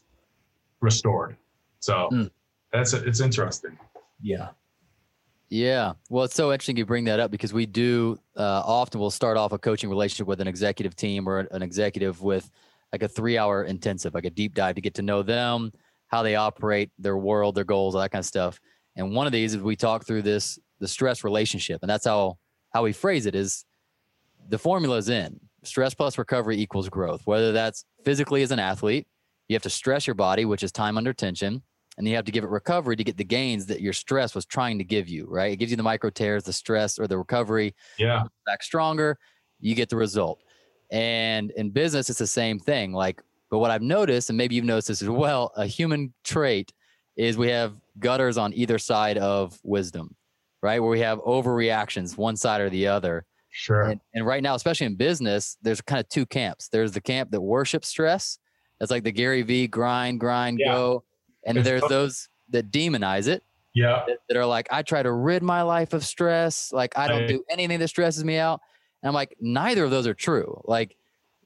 [0.80, 1.36] restored.
[1.80, 2.30] So mm.
[2.72, 3.78] that's it's interesting.
[4.22, 4.50] Yeah.
[5.50, 5.94] Yeah.
[6.10, 9.38] Well, it's so interesting you bring that up because we do uh, often we'll start
[9.38, 12.50] off a coaching relationship with an executive team or an executive with
[12.92, 15.72] like a three hour intensive, like a deep dive to get to know them,
[16.10, 18.60] how they operate, their world, their goals, all that kind of stuff.
[18.96, 22.38] And one of these is we talk through this the stress relationship, and that's how
[22.74, 23.66] how we phrase it is
[24.50, 27.22] the formula is in stress plus recovery equals growth.
[27.26, 29.08] Whether that's physically as an athlete,
[29.48, 31.62] you have to stress your body, which is time under tension,
[31.98, 34.46] and you have to give it recovery to get the gains that your stress was
[34.46, 35.26] trying to give you.
[35.28, 35.52] Right?
[35.52, 37.76] It gives you the micro tears, the stress or the recovery.
[37.98, 39.18] Yeah, back stronger,
[39.60, 40.42] you get the result.
[40.90, 42.94] And in business, it's the same thing.
[42.94, 46.74] Like, but what I've noticed, and maybe you've noticed this as well, a human trait
[47.18, 50.16] is we have gutters on either side of wisdom,
[50.62, 50.80] right?
[50.80, 53.26] Where we have overreactions, one side or the other.
[53.50, 53.84] Sure.
[53.84, 56.68] And, and right now, especially in business, there's kind of two camps.
[56.68, 58.38] There's the camp that worships stress.
[58.80, 60.74] That's like the Gary V grind, grind, yeah.
[60.74, 61.04] go.
[61.46, 63.44] And there's, there's those that demonize it.
[63.74, 64.04] Yeah.
[64.08, 66.72] that, that are like, I try to rid my life of stress.
[66.72, 67.28] Like I don't Right.
[67.30, 68.60] do anything that stresses me out.
[69.02, 70.62] And I'm like, neither of those are true.
[70.66, 70.96] Like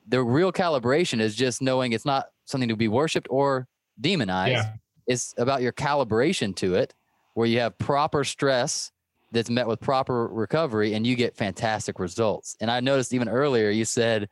[0.08, 3.68] the real calibration is just knowing it's not something to be worshipped or
[4.00, 4.52] demonized.
[4.54, 4.74] Yeah.
[5.08, 6.94] It's about your calibration to it,
[7.34, 8.92] where you have proper stress
[9.32, 12.56] that's met with proper recovery and you get fantastic results.
[12.60, 14.30] And I noticed even earlier you said,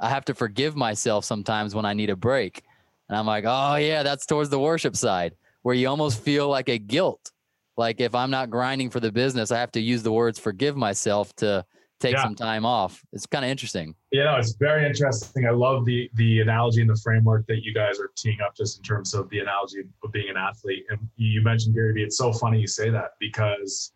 [0.00, 2.62] I have to forgive myself sometimes when I need a break.
[3.08, 6.68] And I'm like, oh, yeah, that's towards the worship side where you almost feel like
[6.68, 7.30] a guilt.
[7.76, 10.76] Like if I'm not grinding for the business, I have to use the words forgive
[10.76, 11.64] myself to
[12.00, 12.22] take Yeah.
[12.22, 13.02] some time off.
[13.12, 13.94] It's kind of interesting.
[14.10, 15.46] Yeah, no, it's very interesting.
[15.46, 18.78] I love the the analogy and the framework that you guys are teeing up just
[18.78, 20.84] in terms of the analogy of being an athlete.
[20.90, 22.02] And you mentioned Gary Vee.
[22.02, 23.92] It's so funny you say that because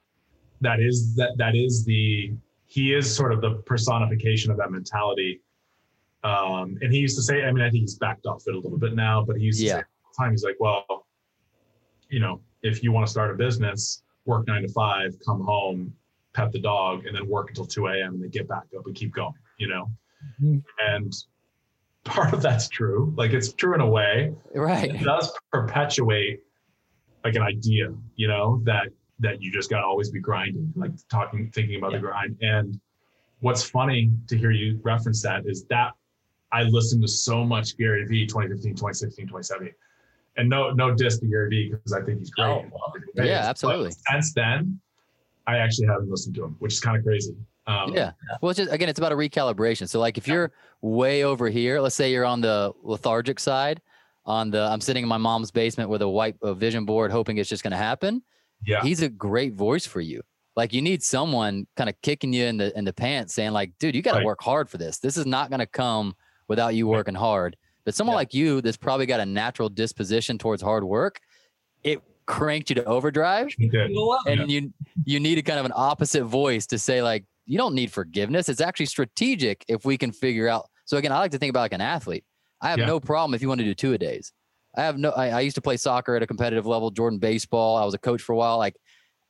[0.61, 2.33] that is that that is the
[2.66, 5.40] he is sort of the personification of that mentality.
[6.25, 8.59] Um, and he used to say, I mean, I think he's backed off it a
[8.59, 9.73] little bit now, but he used to Yeah.
[9.79, 11.07] say all the time, he's like, well,
[12.11, 15.94] you know, if you want to start a business, work nine to five, come home,
[16.35, 18.14] pet the dog, and then work until 2 a.m.
[18.14, 19.90] and then get back up and keep going, you know?
[20.42, 20.62] Mhm.
[20.87, 21.12] And
[22.05, 23.14] part of that's true.
[23.16, 24.35] Like it's true in a way.
[24.55, 25.01] It Right.
[25.03, 26.42] does perpetuate
[27.25, 28.88] like an idea, you know, that
[29.20, 32.37] that you just gotta always be grinding, like talking, thinking about the grind.
[32.40, 32.81] And
[33.40, 35.92] what's funny to hear you reference that is that
[36.52, 39.74] I listened to so much Gary Vee 2015, 2016, 2017.
[40.37, 42.46] And no, no diss to Gary Vee because I think he's great.
[42.46, 42.64] Oh,
[43.14, 43.90] Yeah, But absolutely.
[44.11, 44.81] since then,
[45.46, 47.35] I actually haven't listened to him, which is kind of crazy.
[47.66, 48.12] Um, Yeah.
[48.40, 49.88] Well, it's just again, it's about a recalibration.
[49.88, 53.83] So, like, if you're way over here, let's say you're on the lethargic side,
[54.24, 57.38] on the I'm sitting in my mom's basement with a white a vision board, hoping
[57.38, 58.22] it's just going to happen.
[58.64, 58.83] Yeah.
[58.83, 60.23] He's a great voice for you.
[60.57, 63.73] Like, you need someone kind of kicking you in the in the pants, saying, like,
[63.79, 64.27] dude, you got to Right.
[64.27, 64.99] work hard for this.
[64.99, 66.14] This is not going to come
[66.49, 67.57] without you working hard.
[67.85, 68.18] But someone Yeah.
[68.18, 71.21] like you, that's probably got a natural disposition towards hard work,
[71.85, 73.94] it cranked you to overdrive He did.
[73.94, 74.71] Go and you
[75.05, 78.51] you need a kind of an opposite voice to say like you don't need forgiveness
[78.51, 81.61] it's actually strategic if we can figure out so again i like to think about
[81.61, 82.25] like an athlete
[82.61, 82.85] i have Yeah.
[82.85, 84.31] no problem if you want to do two a days
[84.78, 87.76] i have no I, I used to play soccer at a competitive level jordan baseball
[87.76, 88.76] i was a coach for a while like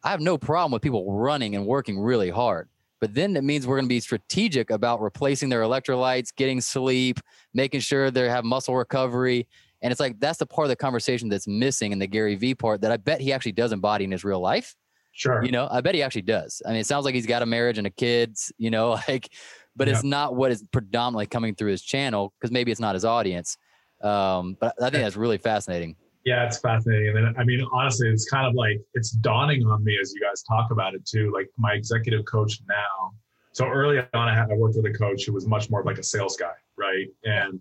[0.04, 2.68] i have no problem with people running and working really hard
[3.00, 7.18] but then it means we're going to be strategic about replacing their electrolytes getting sleep
[7.54, 9.46] making sure they have muscle recovery
[9.82, 12.54] and it's like that's the part of the conversation that's missing in the gary vee
[12.54, 14.76] part that i bet he actually does embody in his real life
[15.18, 15.44] Sure.
[15.44, 16.62] you know, I bet he actually does.
[16.64, 19.28] I mean, it sounds like he's got a marriage and a kids, you know, like,
[19.74, 23.04] but it's not what is predominantly coming through his channel because maybe it's not his
[23.04, 23.56] audience.
[24.02, 25.96] Um, but I think that's really fascinating.
[26.24, 27.16] Yeah, it's fascinating.
[27.16, 30.20] And then, I mean, honestly, it's kind of like it's dawning on me as you
[30.20, 31.32] guys talk about it too.
[31.32, 33.14] Like my executive coach now.
[33.52, 35.86] So early on, I had I worked with a coach who was much more of
[35.86, 37.06] like a sales guy, right?
[37.24, 37.60] And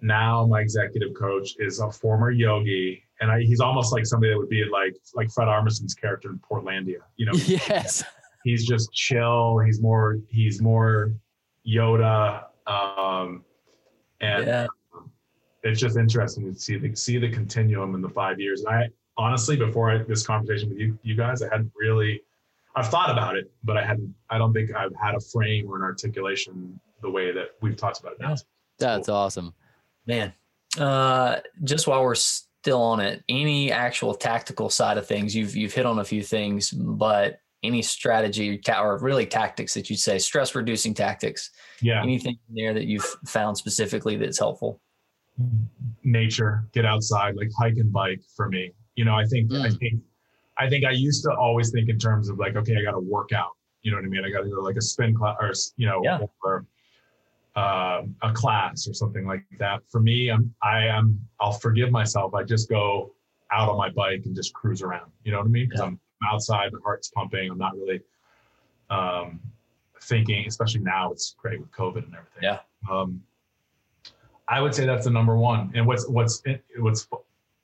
[0.00, 4.38] now my executive coach is a former yogi, and I, he's almost like somebody that
[4.38, 7.02] would be like like Fred Armisen's character in Portlandia.
[7.16, 8.02] You know, yes.
[8.44, 9.58] he's just chill.
[9.58, 11.14] He's more he's more
[11.66, 13.44] Yoda, um,
[14.20, 14.66] and Yeah.
[15.64, 18.62] It's just interesting to see the see the continuum in the five years.
[18.62, 22.22] And I honestly, before I, this conversation with you you guys, I hadn't really
[22.76, 24.14] I've thought about it, but I hadn't.
[24.30, 28.00] I don't think I've had a frame or an articulation the way that we've talked
[28.00, 28.30] about it now.
[28.30, 28.36] Yeah.
[28.78, 29.54] That's awesome.
[30.06, 30.32] Man,
[30.78, 35.72] uh, just while we're still on it, any actual tactical side of things, you've you've
[35.72, 40.54] hit on a few things, but any strategy or really tactics that you'd say stress
[40.54, 41.50] reducing tactics,
[41.80, 44.80] Yeah, anything in there that you've found specifically that's helpful?
[46.02, 48.72] Nature, get outside, like hike and bike for me.
[48.96, 49.78] You know, I think I Mm.
[49.78, 50.02] think
[50.56, 53.00] I think I used to always think in terms of like, okay, I got to
[53.00, 53.50] work out.
[53.82, 54.24] You know what I mean?
[54.24, 56.20] I got to go like a spin class or you know, Yeah.
[56.44, 56.64] or
[57.56, 59.80] uh, a class or something like that.
[59.90, 62.34] For me, I'm I am I'll forgive myself.
[62.34, 63.12] I just go
[63.52, 65.10] out on my bike and just cruise around.
[65.24, 65.66] You know what I mean?
[65.68, 65.86] Because Yeah.
[65.86, 66.00] I'm
[66.32, 67.50] outside, the heart's pumping.
[67.50, 68.00] I'm not really
[68.90, 69.40] um,
[70.02, 71.10] thinking, especially now.
[71.12, 72.42] It's great with COVID and everything.
[72.42, 72.58] Yeah.
[72.90, 73.22] Um,
[74.48, 75.72] I would say that's the number one.
[75.74, 76.42] And what's what's
[76.78, 77.08] what's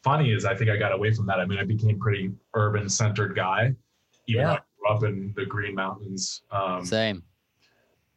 [0.02, 1.38] funny is I think I got away from that.
[1.40, 3.74] I mean, I became pretty urban centered guy,
[4.26, 7.22] even though I grew up in the Green Mountains um, Same.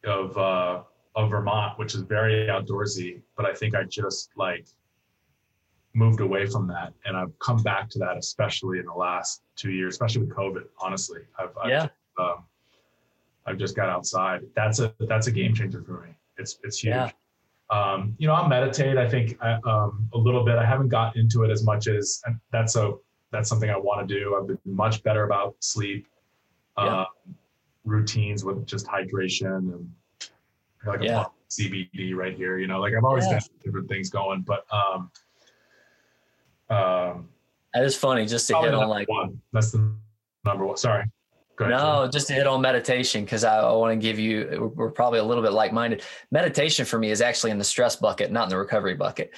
[0.04, 0.82] of uh,
[1.14, 3.20] of Vermont, which is very outdoorsy.
[3.36, 4.66] But I think I just like
[5.92, 9.70] moved away from that, and I've come back to that, especially in the last two
[9.70, 10.64] years, especially with COVID.
[10.80, 11.80] Honestly, I've, I've Yeah.
[11.82, 12.44] just, um,
[13.46, 14.40] I've just got outside.
[14.56, 16.14] That's a that's a game changer for me.
[16.38, 16.94] It's it's huge.
[16.94, 17.10] Yeah.
[17.70, 18.96] Um, you know, I'll meditate.
[18.98, 20.56] I think I, um, a little bit.
[20.56, 22.92] I haven't got into it as much as that's a
[23.30, 24.36] that's something I want to do.
[24.40, 26.06] I've been much better about sleep,
[26.78, 26.84] Yeah.
[27.00, 27.04] uh,
[27.84, 29.90] routines with just hydration and
[30.86, 31.24] like Yeah.
[31.48, 32.58] CBD right here.
[32.58, 33.40] You know, like I've always Yeah.
[33.40, 35.10] got different things going, but um,
[36.70, 37.28] um,
[37.72, 39.40] That is funny just to hit on like one.
[39.52, 39.90] That's the
[40.44, 40.76] number one.
[40.76, 41.04] Sorry.
[41.60, 44.72] No, just to hit on meditation because I, I want to give you.
[44.74, 46.02] We're probably a little bit like-minded.
[46.30, 49.32] Meditation for me is actually in the stress bucket, not in the recovery bucket.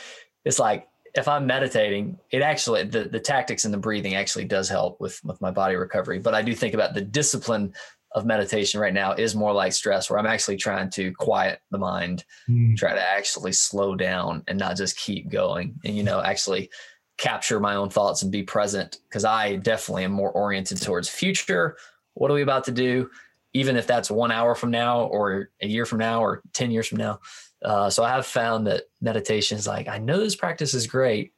[0.45, 4.69] It's like if I'm meditating, it actually the the tactics and the breathing actually does
[4.69, 6.19] help with with my body recovery.
[6.19, 7.73] But I do think about the discipline
[8.13, 11.79] of meditation right now is more like stress, where I'm actually trying to quiet the
[11.79, 12.75] mind, Hmm.
[12.75, 16.71] try to actually slow down and not just keep going, and you know actually
[17.19, 21.77] capture my own thoughts and be present because I definitely am more oriented towards future.
[22.17, 23.11] What are we about to do?
[23.53, 26.87] Even if that's one hour from now or a year from now or 10 years
[26.87, 27.21] from now.
[27.63, 31.33] Uh, so I have found that meditation is like, I know this practice is great.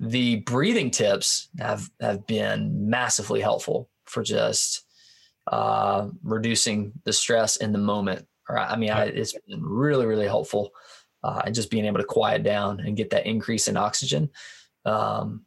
[0.00, 4.84] The breathing tips have, have been massively helpful for just
[5.46, 8.26] uh, reducing the stress in the moment.
[8.48, 10.72] Or I mean, I, it's been really, really helpful.
[11.22, 14.28] Uh, and just being able to quiet down and get that increase in oxygen
[14.84, 15.42] um,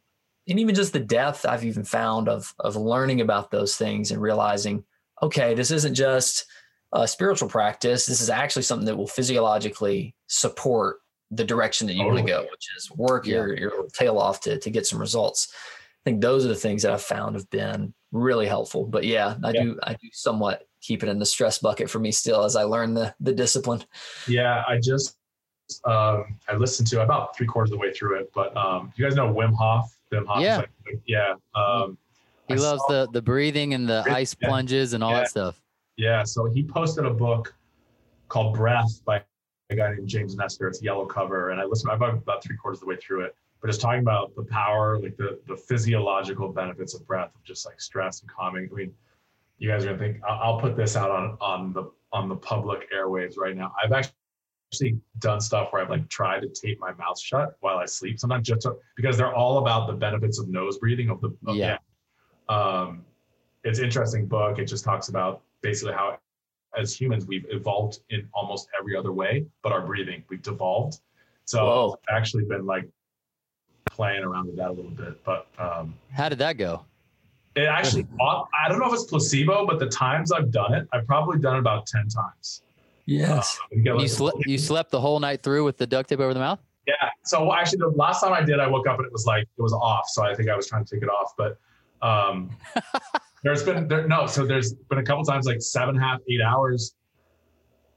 [0.48, 4.20] and even just the depth I've even found of of learning about those things and
[4.20, 4.84] realizing,
[5.22, 6.46] okay, this isn't just
[6.92, 8.06] a spiritual practice.
[8.06, 10.98] This is actually something that will physiologically support
[11.30, 13.34] the direction that you want to go, which is work Yeah.
[13.34, 15.52] your your tail off to to get some results.
[15.52, 18.86] I think those are the things that I've found have been really helpful.
[18.86, 19.62] But yeah, I Yeah.
[19.62, 22.62] do I do somewhat keep it in the stress bucket for me still as I
[22.62, 23.84] learn the the discipline.
[24.26, 25.16] Yeah, I just
[25.84, 29.04] um, I listened to about three quarters of the way through it, but um, you
[29.04, 29.94] guys know Wim Hof?
[30.12, 30.56] Yeah.
[30.58, 30.70] like-
[31.06, 31.34] yeah.
[31.54, 31.98] Um,
[32.48, 34.14] He I loves saw- the the breathing and the Yeah.
[34.14, 35.20] ice plunges and all Yeah.
[35.20, 35.60] that stuff.
[35.96, 37.54] Yeah, so he posted a book
[38.28, 39.22] called Breath by
[39.70, 40.68] a guy named James Nestor.
[40.68, 41.90] It's yellow cover, and I listened.
[41.92, 44.98] I'm about three quarters of the way through it, but it's talking about the power,
[44.98, 48.68] like the the physiological benefits of breath, of just like stress and calming.
[48.72, 48.94] I mean,
[49.58, 52.36] you guys are gonna think I'll, I'll put this out on on the on the
[52.36, 53.74] public airwaves right now.
[53.82, 54.14] I've actually
[54.68, 58.18] actually done stuff where I've like tried to tape my mouth shut while I sleep.
[58.18, 61.56] Sometimes just to, because they're all about the benefits of nose breathing of the of,
[61.56, 61.78] Yeah.
[62.48, 63.04] Um,
[63.64, 64.58] it's interesting book.
[64.58, 66.18] It just talks about basically how
[66.78, 71.00] as humans we've evolved in almost every other way, but our breathing we've devolved.
[71.46, 71.96] So Whoa.
[72.08, 72.86] I've actually been like
[73.86, 76.84] playing around with that a little bit, but um, How did that go?
[77.54, 81.06] it actually I don't know if it's placebo, but the times I've done it, I've
[81.06, 82.62] probably done it about ten times.
[83.08, 83.58] Yes.
[83.58, 86.10] Uh, you get, You like, slept you slept the whole night through with the duct
[86.10, 86.60] tape over the mouth?
[86.86, 86.92] Yeah.
[87.24, 89.62] So actually, the last time I did, I woke up and it was like it
[89.62, 90.04] was off.
[90.08, 91.32] So I think I was trying to take it off.
[91.38, 91.58] But
[92.02, 92.50] um,
[93.42, 94.26] there's been there no.
[94.26, 96.96] So there's been a couple times like seven, half, eight hours,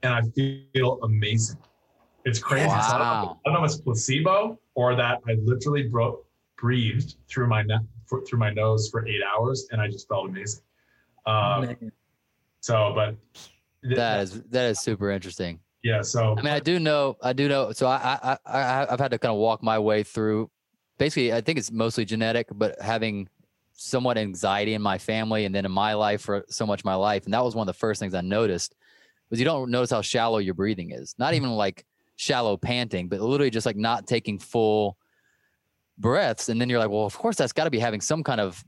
[0.02, 0.22] and I
[0.72, 1.58] feel amazing.
[2.24, 2.68] It's crazy.
[2.68, 3.40] So I, don't know, Wow.
[3.44, 6.24] I don't know if it's placebo or that I literally broke
[6.56, 7.82] breathed through my neck
[8.26, 10.62] through my nose for eight hours, and I just felt amazing.
[11.26, 11.92] Um, Man.
[12.60, 13.16] so, but
[13.82, 15.60] That is that is super interesting.
[15.82, 16.02] yeah.
[16.02, 17.72] So I mean, I do know, I do know.
[17.72, 20.50] So I, I, I, I've had to kind of walk my way through.
[20.98, 23.28] Basically, I think it's mostly genetic, but having
[23.72, 26.94] somewhat anxiety in my family and then in my life for so much of my
[26.94, 28.74] life, and that was one of the first things I noticed
[29.30, 31.14] was you don't notice how shallow your breathing is.
[31.18, 31.84] Not even like
[32.16, 34.96] shallow panting, but literally just like not taking full
[35.98, 38.40] breaths, and then you're like, well, of course that's got to be having some kind
[38.40, 38.62] of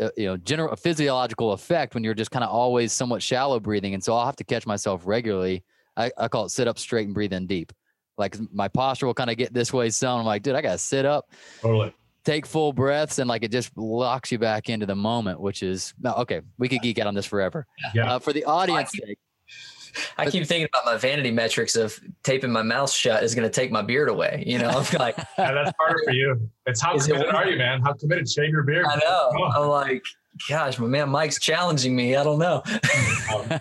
[0.00, 3.94] uh, you know general physiological effect when you're just kind of always somewhat shallow breathing
[3.94, 5.62] and so i'll have to catch myself regularly
[5.98, 7.72] I, I call it sit up straight and breathe in deep.
[8.16, 10.20] Like my posture will kind of get this way some.
[10.20, 11.30] I'm like, dude, I gotta sit up,
[11.60, 11.94] totally.
[12.24, 15.94] take full breaths, and like it just locks you back into the moment, which is
[16.00, 16.40] no, okay.
[16.56, 17.66] We could geek out on this forever.
[17.94, 18.14] Yeah.
[18.14, 19.18] Uh, for the audience sake,
[20.16, 23.52] I keep thinking about my vanity metrics of taping my mouth shut is going to
[23.52, 24.44] take my beard away.
[24.46, 26.48] You know, I'm like, Yeah, that's harder for you.
[26.66, 27.80] It's how Is it committed worth are you, man?
[27.82, 28.28] How committed?
[28.28, 28.86] Shave your beard.
[28.88, 29.30] I know.
[29.32, 29.56] Come on.
[29.56, 30.02] I'm like,
[30.48, 32.16] gosh, my man Mike's challenging me.
[32.16, 32.62] I don't know.
[33.34, 33.60] Um,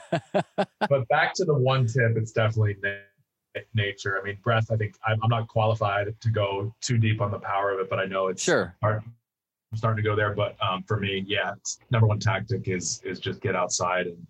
[0.89, 4.19] but back to the one tip, it's definitely na- nature.
[4.19, 4.71] I mean, breath.
[4.71, 7.89] I think I'm, I'm not qualified to go too deep on the power of it,
[7.89, 8.75] but I know it's sure.
[8.82, 9.03] hard.
[9.71, 13.01] I'm starting to go there, but um, for me, yeah, it's, number one tactic is
[13.03, 14.25] is just get outside and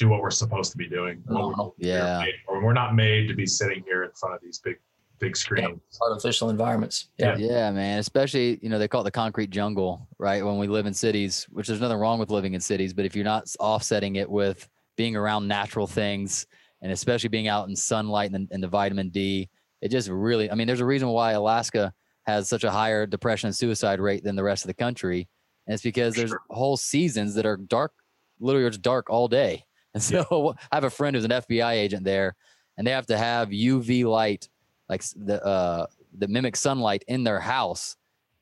[0.00, 1.22] do what we're supposed to be doing.
[1.26, 2.18] What we're- Oh, we're yeah.
[2.24, 2.64] made for.
[2.64, 4.78] we're not made to be sitting here in front of these big
[5.18, 5.78] big screens.
[6.00, 7.10] Artificial environments.
[7.18, 7.36] Yeah.
[7.36, 7.98] Yeah, man.
[7.98, 10.42] Especially, you know, they call it the concrete jungle, right?
[10.42, 13.14] When we live in cities, which there's nothing wrong with living in cities, but if
[13.14, 16.46] you're not offsetting it with being around natural things
[16.80, 19.50] and especially being out in sunlight and, and the vitamin D,
[19.82, 21.92] it just really, I mean, there's a reason why Alaska
[22.22, 25.28] has such a higher depression and suicide rate than the rest of the country.
[25.66, 27.92] And it's because there's whole seasons that are dark,
[28.38, 29.64] literally it's dark all day.
[29.94, 32.34] And so I have a friend who's an FBI agent there
[32.76, 34.48] and they have to have UV light,
[34.88, 35.86] like the, uh,
[36.18, 37.96] that mimic sunlight in their house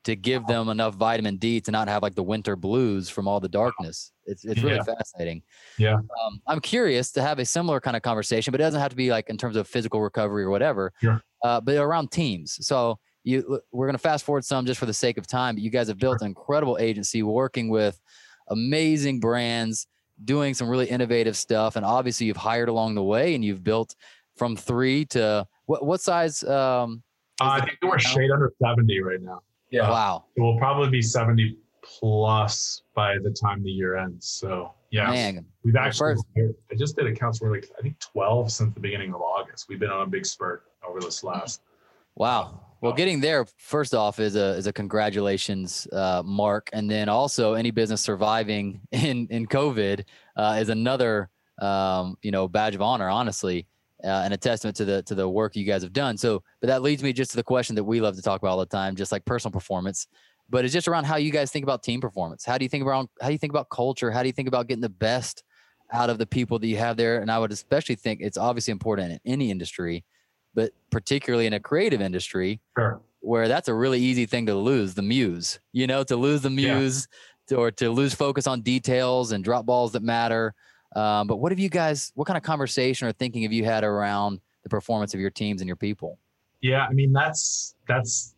[0.05, 3.39] to give them enough vitamin D to not have like the winter blues from all
[3.41, 4.11] the darkness.
[4.25, 4.83] It's it's really Yeah.
[4.83, 5.43] fascinating.
[5.77, 5.95] Yeah.
[5.95, 8.95] Um, I'm curious to have a similar kind of conversation, but it doesn't have to
[8.95, 10.93] be like in terms of physical recovery or whatever.
[11.01, 11.21] Sure.
[11.43, 12.65] Uh, but around teams.
[12.65, 15.61] So you we're going to fast forward some just for the sake of time but
[15.61, 17.99] you guys have built an incredible agency working with
[18.47, 19.87] amazing brands
[20.25, 23.95] doing some really innovative stuff and obviously you've hired along the way and you've built
[24.35, 27.01] from three to what what size um
[27.41, 29.41] uh, i think we're shade under 70 right now.
[29.71, 29.87] Yeah.
[29.87, 30.25] Wow.
[30.35, 35.11] It will probably be 70 plus by the time the year ends so yeah.
[35.11, 36.25] Man, we've actually first,
[36.71, 39.67] i just did accounts where like i think 12 since the beginning of august.
[39.69, 41.61] We've been on a big spurt over this last
[42.15, 47.09] wow well, getting there first off is a is a congratulations uh, mark, and then
[47.09, 50.05] also any business surviving in in COVID
[50.37, 51.29] uh, is another
[51.61, 53.67] um, you know badge of honor, honestly,
[54.03, 56.17] uh, and a testament to the to the work you guys have done.
[56.17, 58.51] So, but that leads me just to the question that we love to talk about
[58.51, 60.07] all the time, just like personal performance.
[60.49, 62.45] But it's just around how you guys think about team performance.
[62.45, 64.09] How do you think about how do you think about culture?
[64.09, 65.43] How do you think about getting the best
[65.91, 67.19] out of the people that you have there?
[67.19, 70.05] And I would especially think it's obviously important in any industry
[70.55, 73.01] but particularly in a creative industry sure.
[73.21, 76.49] where that's a really easy thing to lose the muse, you know, to lose the
[76.49, 77.55] muse yeah.
[77.55, 80.53] to, or to lose focus on details and drop balls that matter.
[80.95, 83.83] Um, but what have you guys, what kind of conversation or thinking have you had
[83.83, 86.17] around the performance of your teams and your people?
[86.61, 88.35] Yeah, I mean, that's, that's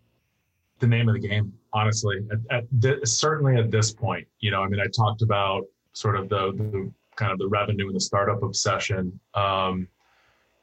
[0.79, 4.61] the name of the game, honestly, at, at th- certainly at this point, you know,
[4.61, 8.01] I mean, I talked about sort of the, the kind of the revenue and the
[8.01, 9.19] startup obsession.
[9.33, 9.87] Um,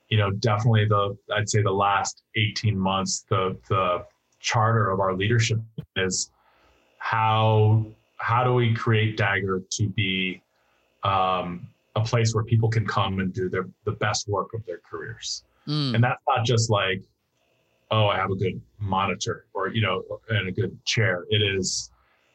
[0.09, 4.05] you know, definitely the I'd say the last 18 months, the the
[4.41, 5.59] charter of our leadership
[5.97, 6.31] is
[6.99, 7.85] how
[8.17, 10.43] how do we create Dagger to be
[11.05, 14.79] um, a place where people can come and do their the best work of their
[14.79, 15.95] careers, mm.
[15.95, 17.03] and that's not just like,
[17.91, 21.25] oh, I have a good monitor or you know, and a good chair.
[21.31, 21.91] It is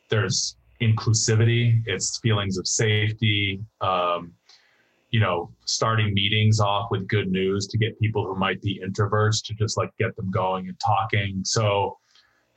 [0.10, 3.62] there's inclusivity, it's feelings of safety.
[3.82, 4.34] Um,
[5.14, 9.46] you know, starting meetings off with good news to get people who might be introverts
[9.46, 11.42] to just like get them going and talking.
[11.46, 12.00] So,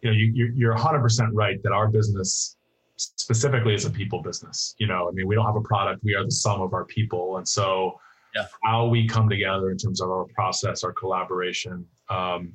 [0.01, 2.57] you know, you, you're 100% right that our business
[2.97, 4.75] specifically is a people business.
[4.79, 6.87] You know, I mean, we don't have a product, we are the sum of our
[6.87, 7.37] people.
[7.37, 8.01] And so,
[8.35, 8.47] yeah.
[8.65, 12.55] how we come together in terms of our process, our collaboration, um,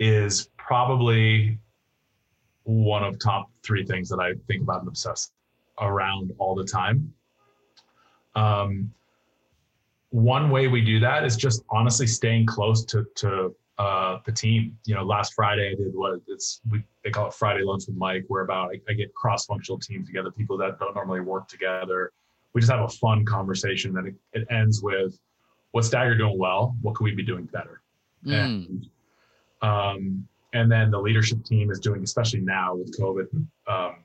[0.00, 1.60] is probably
[2.64, 5.30] one of top three things that I think about and obsess
[5.80, 7.14] around all the time.
[8.34, 8.92] Um,
[10.12, 14.78] one way we do that is just honestly staying close to to uh, the team.
[14.84, 17.96] You know, last Friday I did what it's we they call it Friday lunch with
[17.96, 21.48] Mike, where about I, I get cross functional teams together, people that don't normally work
[21.48, 22.12] together.
[22.52, 25.18] We just have a fun conversation that it, it ends with,
[25.70, 26.76] "What's Dagger doing well?
[26.82, 27.80] What can we be doing better?"
[28.26, 28.34] Mm.
[28.34, 28.86] And
[29.62, 33.28] um, and then the leadership team is doing, especially now with COVID,
[33.66, 34.04] um,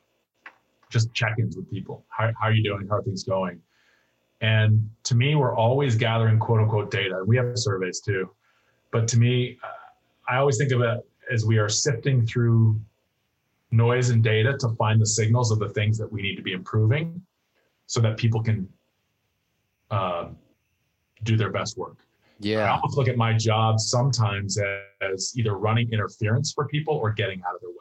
[0.89, 2.05] just check-ins with people.
[2.08, 2.88] How, how are you doing?
[2.88, 3.62] How are things going?
[4.42, 7.24] And to me, we're always gathering quote unquote data.
[7.26, 8.30] We have surveys too.
[8.92, 9.58] But to me,
[10.28, 11.00] I always think of it
[11.32, 12.80] as we are sifting through
[13.72, 16.54] noise and data to find the signals of the things that we need to be
[16.54, 17.22] improving
[17.86, 18.68] so that people can
[19.92, 20.30] uh,
[21.24, 21.98] do their best work.
[22.40, 22.66] Yeah.
[22.66, 24.58] I almost look at my job sometimes
[25.02, 27.76] as either running interference for people or getting out of their way.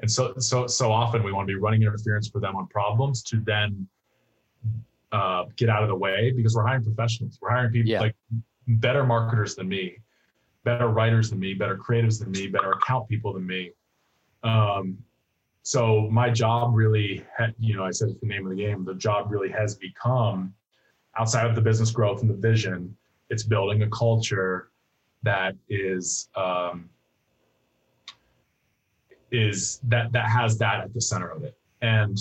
[0.00, 3.22] And so, so, so often we want to be running interference for them on problems
[3.24, 3.88] to then
[5.16, 7.38] uh, get out of the way because we're hiring professionals.
[7.40, 8.00] We're hiring people yeah.
[8.00, 8.16] like
[8.68, 9.96] better marketers than me,
[10.62, 13.72] better writers than me, better creatives than me, better account people than me.
[14.42, 14.98] Um,
[15.62, 18.84] so my job really, had, you know, I said it's the name of the game.
[18.84, 20.52] The job really has become
[21.18, 22.94] outside of the business growth and the vision.
[23.30, 24.70] It's building a culture
[25.22, 26.90] that is um,
[29.32, 31.56] is that that has that at the center of it.
[31.80, 32.16] And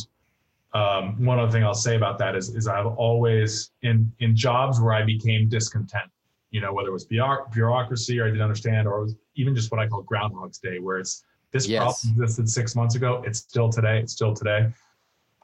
[0.75, 4.81] um, one other thing I'll say about that is, is I've always in in jobs
[4.81, 6.11] where I became discontent,
[6.51, 9.87] you know, whether it was bureaucracy or I didn't understand, or even just what I
[9.87, 11.81] call Groundhog's Day, where it's this yes.
[11.81, 14.67] problem existed six months ago, it's still today, it's still today.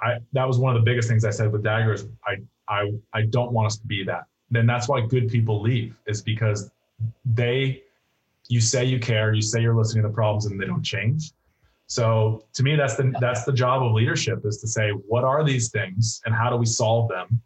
[0.01, 2.07] I that was one of the biggest things I said with Daggers.
[2.25, 2.35] I
[2.67, 4.25] I I don't want us to be that.
[4.49, 6.69] Then that's why good people leave is because
[7.23, 7.83] they
[8.49, 11.31] you say you care, you say you're listening to the problems, and they don't change.
[11.91, 15.43] So to me, that's the that's the job of leadership is to say what are
[15.43, 17.41] these things and how do we solve them,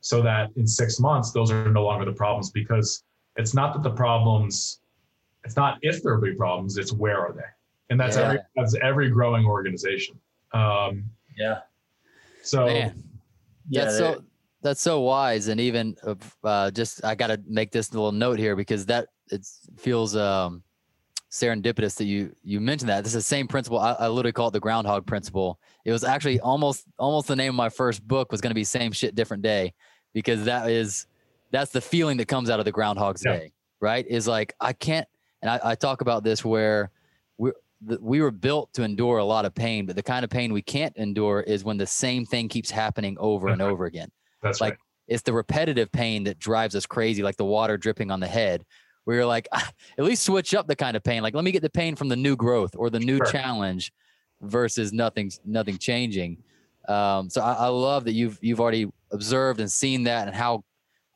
[0.00, 3.04] so that in six months those are no longer the problems because
[3.36, 4.80] it's not that the problems,
[5.44, 7.50] it's not if there will be problems, it's where are they,
[7.88, 8.24] and that's yeah.
[8.24, 10.20] every that's every growing organization.
[10.52, 11.04] Um,
[11.34, 11.60] yeah.
[12.42, 12.66] So.
[12.66, 13.02] Man.
[13.70, 14.24] Yeah, that's so
[14.60, 15.96] that's so wise, and even
[16.44, 19.46] uh, just I got to make this little note here because that it
[19.78, 20.62] feels um,
[21.34, 23.02] serendipitous that you you mentioned that.
[23.02, 23.80] This is the same principle.
[23.80, 25.58] I, I literally call it the groundhog principle.
[25.84, 28.62] It was actually almost almost the name of my first book was going to be
[28.62, 29.74] same shit different day
[30.12, 31.06] because that is
[31.50, 33.32] that's the feeling that comes out of the groundhog's yeah.
[33.32, 34.06] day, right?
[34.06, 35.08] Is like I can't
[35.42, 36.92] and I, I talk about this where
[37.36, 37.50] we
[38.00, 40.62] we were built to endure a lot of pain, but the kind of pain we
[40.62, 44.10] can't endure is when the same thing keeps happening over and over again.
[44.40, 44.78] That's like right.
[45.08, 48.64] it's the repetitive pain that drives us crazy, like the water dripping on the head.
[49.06, 51.22] We are like, "Ah, at least switch up the kind of pain.
[51.22, 53.26] Like, let me get the pain from the new growth or the new Sure.
[53.26, 53.92] challenge
[54.40, 56.42] versus nothing, nothing changing.
[56.88, 60.64] Um, so I, I love that you've you've already observed and seen that and how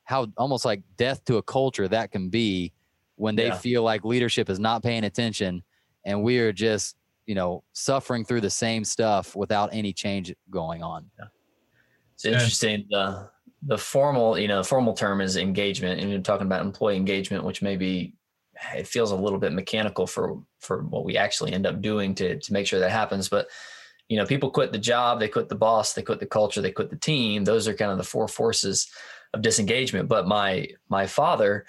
[0.04, 2.72] how almost like death to a culture that can be
[3.16, 3.58] when they Yeah.
[3.58, 5.62] feel like leadership is not paying attention
[6.06, 10.82] and we are just you know suffering through the same stuff without any change going
[10.82, 11.10] on.
[12.14, 12.86] It's interesting.
[12.88, 13.28] The
[13.62, 17.62] the formal, you know, formal term is engagement, and you're talking about employee engagement, which
[17.62, 18.14] maybe
[18.74, 22.38] it feels a little bit mechanical for for what we actually end up doing to
[22.38, 23.28] to make sure that happens.
[23.28, 23.48] But
[24.08, 26.72] you know, people quit the job, they quit the boss, they quit the culture, they
[26.72, 27.44] quit the team.
[27.44, 28.88] Those are kind of the four forces
[29.34, 30.08] of disengagement.
[30.08, 31.66] But my my father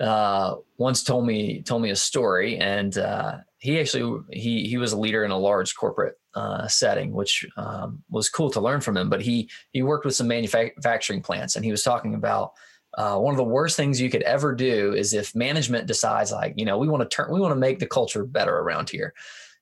[0.00, 4.92] uh, once told me told me a story, and uh, he actually he he was
[4.92, 8.96] a leader in a large corporate uh, setting, which um, was cool to learn from
[8.96, 9.08] him.
[9.08, 12.52] But he he worked with some manufacturing plants, and he was talking about
[12.94, 16.54] uh, one of the worst things you could ever do is if management decides like
[16.56, 19.14] you know we want to turn we want to make the culture better around here.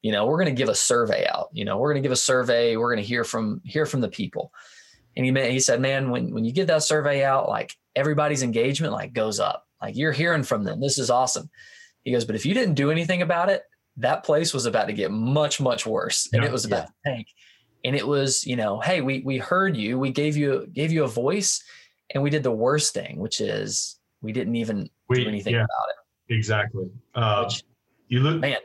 [0.03, 1.49] You know we're going to give a survey out.
[1.53, 2.77] You know we're going to give a survey.
[2.77, 4.53] We're going to hear from hear from the people.
[5.17, 8.93] And he he said, man, when when you get that survey out, like everybody's engagement
[8.93, 9.67] like goes up.
[9.81, 10.81] Like you're hearing from them.
[10.81, 11.49] This is awesome.
[12.03, 13.63] He goes, but if you didn't do anything about it,
[13.99, 16.49] that place was about to get much much worse, and Yeah.
[16.49, 17.29] it was about to tank.
[17.85, 21.05] And it was, you know, hey, we we heard you, we gave you gave you
[21.05, 21.63] a voice,
[22.11, 25.65] and we did the worst thing, which is we didn't even We, do anything yeah,
[25.65, 26.35] about it.
[26.35, 26.91] exactly.
[27.15, 27.63] Uh, Which,
[28.09, 28.57] you look, man,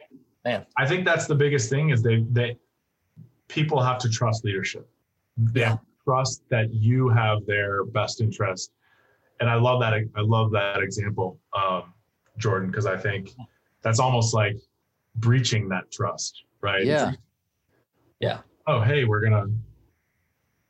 [0.45, 2.57] man, I think that's the biggest thing is they they
[3.49, 4.87] people have to trust leadership.
[5.37, 5.77] They Yeah.
[6.05, 8.71] trust that you have their best interest.
[9.41, 11.93] And I love that I love that example, um,
[12.37, 13.35] Jordan, because I think
[13.81, 14.55] that's almost like
[15.19, 16.85] breaching that trust, right?
[16.85, 17.13] Yeah.
[18.19, 18.39] Yeah.
[18.67, 19.47] Oh, hey, we're gonna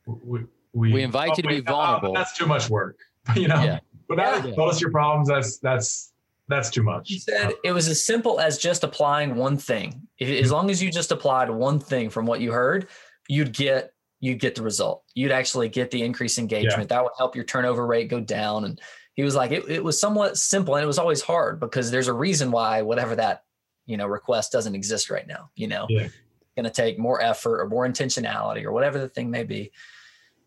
[0.06, 2.14] we we, We invite you to be oh, wait, no, vulnerable.
[2.14, 2.96] that's too much work.
[3.36, 3.80] you know, Yeah.
[4.08, 4.54] but now Yeah.
[4.54, 5.28] tell us your problems.
[5.28, 6.12] That's that's
[6.48, 7.08] that's too much.
[7.08, 10.08] He said it was as simple as just applying one thing.
[10.18, 10.54] If, as hmm.
[10.54, 12.88] long as you just applied one thing from what you heard,
[13.28, 15.04] you'd get you'd get the result.
[15.14, 16.90] You'd actually get the increased engagement.
[16.90, 18.64] That would help your turnover rate go down.
[18.64, 18.80] And
[19.14, 22.08] he was like, it, it was somewhat simple, and it was always hard because there's
[22.08, 23.44] a reason why whatever that
[23.90, 25.50] you know request doesn't exist right now.
[25.56, 26.08] You know, Yeah.
[26.56, 29.70] going to take more effort or more intentionality or whatever the thing may be.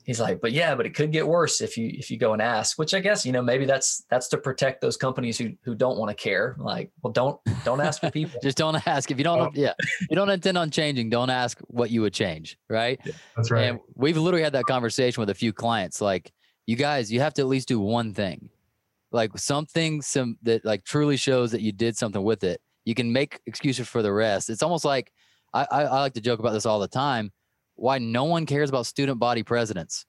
[0.05, 2.41] He's like, but yeah, but it could get worse if you if you go and
[2.41, 2.77] ask.
[2.77, 5.97] Which I guess you know maybe that's that's to protect those companies who who don't
[5.97, 6.57] want to care.
[6.59, 8.37] Like, well, don't don't ask for people.
[8.43, 9.39] Just don't ask if you don't.
[9.39, 9.51] Oh.
[9.53, 9.71] Yeah,
[10.09, 11.09] you don't intend on changing.
[11.09, 12.99] Don't ask what you would change, right?
[13.37, 13.63] That's right.
[13.69, 16.01] And we've literally had that conversation with a few clients.
[16.01, 16.33] Like,
[16.65, 18.49] you guys, you have to at least do one thing,
[19.13, 22.59] like something some that like truly shows that you did something with it.
[22.85, 24.49] You can make excuses for the rest.
[24.49, 25.11] It's almost like
[25.53, 27.31] I, I, I like to joke about this all the time.
[27.75, 30.05] Why no one cares about student body presidents,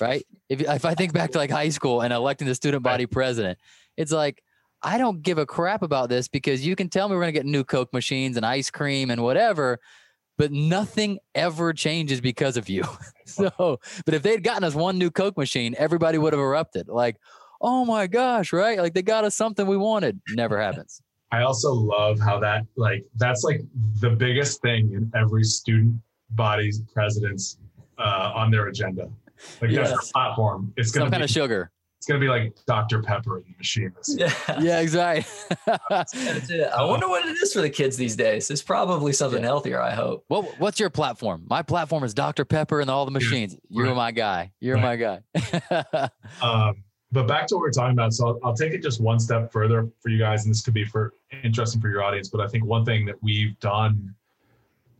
[0.00, 0.24] right?
[0.48, 2.92] if if I think back to like high school and electing the student Right.
[2.92, 3.58] body president,
[3.96, 4.42] it's like
[4.82, 7.46] I don't give a crap about this because you can tell me we're gonna get
[7.46, 9.78] new Coke machines and ice cream and whatever,
[10.38, 12.84] but nothing ever changes because of you.
[13.26, 16.88] so, but if they'd gotten us one new Coke machine, everybody would have erupted.
[16.88, 17.16] Like,
[17.60, 18.78] oh my gosh, right?
[18.78, 20.20] Like they got us something we wanted.
[20.30, 21.00] Never happens.
[21.32, 23.62] I also love how that like that's like
[24.00, 25.96] the biggest thing in every student
[26.30, 27.58] body's president's
[27.98, 29.04] uh, on their agenda.
[29.60, 30.12] Like that's their Yes.
[30.12, 30.72] platform.
[30.76, 31.70] It's gonna Some be kind of sugar.
[31.98, 33.02] it's gonna be like Dr.
[33.02, 33.92] Pepper in the machine.
[33.96, 34.60] This Yeah.
[34.60, 35.24] Yeah, exactly.
[35.90, 38.50] I wonder what it is for the kids these days.
[38.50, 39.46] It's probably something Yeah.
[39.48, 40.24] healthier, I hope.
[40.28, 41.44] what what's your platform?
[41.48, 42.44] My platform is Dr.
[42.44, 43.56] Pepper and all the machines.
[43.68, 43.96] You're right.
[43.96, 44.52] my guy.
[44.60, 45.20] You're my guy.
[46.42, 48.14] Um, but back to what we are talking about.
[48.14, 50.74] So I'll, I'll take it just one step further for you guys, and this could
[50.74, 51.12] be for
[51.44, 52.28] interesting for your audience.
[52.28, 54.14] But I think one thing that we've done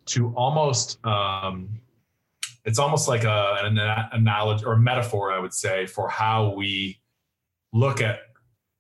[0.07, 1.81] to almost um,
[2.65, 3.79] it's almost like a, an
[4.13, 7.01] analogy or metaphor, I would say, for how we
[7.73, 8.21] look at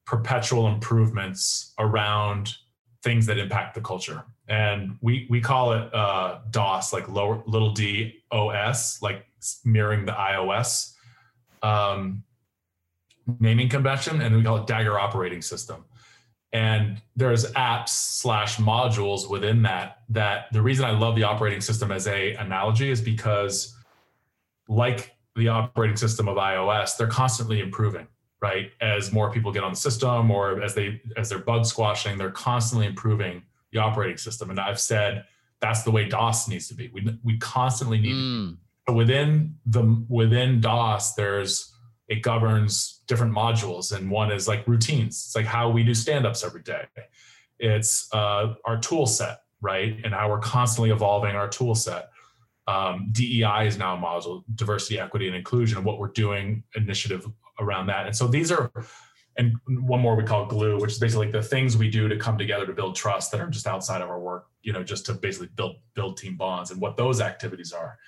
[0.07, 2.55] perpetual improvements around
[3.03, 4.23] things that impact the culture.
[4.49, 9.27] And we we call it uh, DOS, like lower little d OS, like
[9.65, 10.93] mirroring the iOS
[11.63, 12.23] um,
[13.39, 15.85] naming convention, and we call it Dagger Operating System.
[16.53, 19.99] And there's apps slash modules within that.
[20.11, 23.75] That the reason I love the operating system as a analogy is because,
[24.69, 28.07] like the operating system of iOS, they're constantly improving.
[28.43, 32.19] Right, as more people get on the system, or as they as they're bug squashing,
[32.19, 34.51] they're constantly improving the operating system.
[34.51, 35.25] And I've said
[35.61, 36.91] that's the way DOS needs to be.
[36.93, 38.57] We we constantly need Mm,
[38.87, 41.72] but within the within DOS, there's
[42.13, 45.25] it governs different modules, and one is like routines.
[45.27, 46.85] It's like how we do stand-ups every day.
[47.59, 49.97] It's uh, our tool set right?
[50.05, 52.11] And how we're constantly evolving our tool set.
[52.67, 57.27] Um, DEI is now a module, diversity, equity, and inclusion, and what we're doing initiative
[57.61, 58.07] around that.
[58.07, 58.71] And so these are,
[59.39, 62.37] and one more we call glue, which is basically the things we do to come
[62.37, 65.15] together to build trust that are just outside of our work, you know, just to
[65.15, 67.99] basically build build team bonds and what those activities are.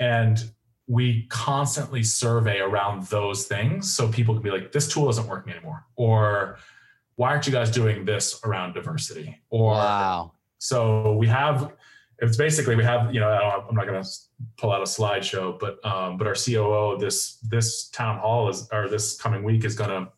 [0.00, 0.50] And
[0.88, 5.52] we constantly survey around those things so people can be like, this tool isn't working
[5.52, 6.58] anymore, or
[7.16, 9.40] why aren't you guys doing this around diversity?
[9.50, 10.32] Or wow.
[10.58, 11.72] So we have
[12.18, 14.08] it's basically we have you know I'm not going to
[14.56, 18.88] pull out a slideshow, but um, but our COO this this town hall is or
[18.88, 20.10] this coming week is going to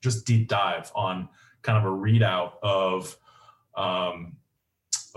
[0.00, 1.28] just deep dive on
[1.62, 3.16] kind of a readout of
[3.76, 4.36] um,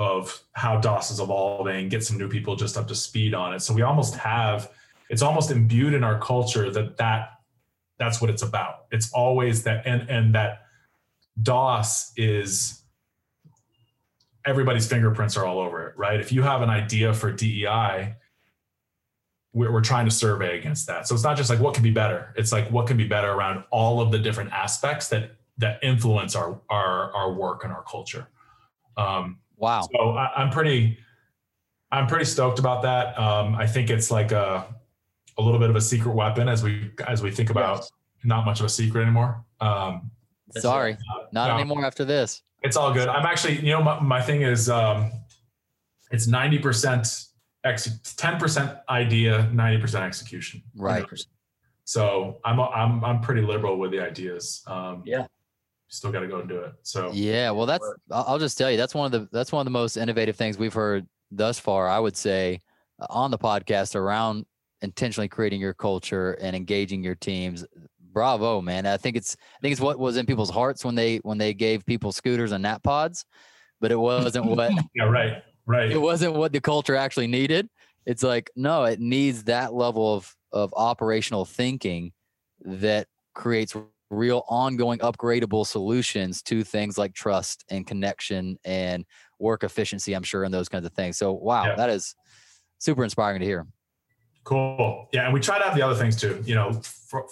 [0.01, 3.59] of how DOS is evolving, get some new people just up to speed on it.
[3.61, 4.71] So we almost have
[5.11, 7.33] it's almost imbued in our culture that that
[7.99, 8.85] that's what it's about.
[8.91, 10.63] It's always that and and that
[11.39, 12.81] DOS is
[14.43, 16.19] everybody's fingerprints are all over it, right?
[16.19, 18.15] If you have an idea for DEI,
[19.53, 21.07] we're, we're trying to survey against that.
[21.07, 22.33] So it's not just like what can be better.
[22.35, 26.35] It's like what can be better around all of the different aspects that that influence
[26.35, 28.29] our our our work and our culture.
[28.97, 29.87] Um, wow.
[29.91, 30.97] So I, am pretty
[31.91, 33.17] I'm pretty stoked about that.
[33.17, 34.65] Um, I think it's like a
[35.37, 37.91] a little bit of a secret weapon as we as we think about yes.
[38.23, 39.45] not much of a secret anymore.
[39.61, 40.11] Um,
[40.57, 41.55] Sorry, uh, not no.
[41.55, 42.41] anymore after this.
[42.63, 43.07] It's all good.
[43.07, 45.11] I'm actually, you know, my, my thing is, um,
[46.11, 47.27] it's 90%
[47.63, 50.61] ex, 10% idea, 90% execution.
[50.75, 51.05] Right.
[51.85, 54.61] So I'm, I'm, I'm pretty liberal with the ideas.
[54.67, 55.25] Um, yeah.
[55.91, 56.73] Still got to go and do it.
[56.83, 59.65] So yeah, well, that's, I'll just tell you, that's one of the, that's one of
[59.65, 62.59] the most innovative things we've heard thus far, I would say
[62.99, 64.45] uh, on the podcast around
[64.81, 67.65] intentionally creating your culture and engaging your teams
[68.13, 68.85] bravo, man.
[68.85, 71.53] I think it's I think it's what was in people's hearts when they when they
[71.53, 73.25] gave people scooters and nap pods,
[73.79, 75.43] but it wasn't what Yeah, right.
[75.65, 75.91] Right.
[75.91, 77.69] It wasn't what the culture actually needed.
[78.05, 82.11] It's like, no, it needs that level of of operational thinking
[82.65, 83.75] that creates
[84.11, 89.05] real ongoing upgradable solutions to things like trust and connection and
[89.39, 91.17] work efficiency, I'm sure, and those kinds of things.
[91.17, 91.75] So wow, yeah.
[91.75, 92.15] that is
[92.77, 93.65] super inspiring to hear.
[94.43, 95.07] Cool.
[95.13, 96.41] Yeah, and we try to have the other things too.
[96.45, 96.81] You know,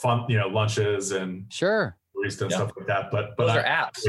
[0.02, 0.26] fun.
[0.30, 3.12] You know, lunches and sure barista and stuff like that.
[3.12, 4.00] But but those I, are apps.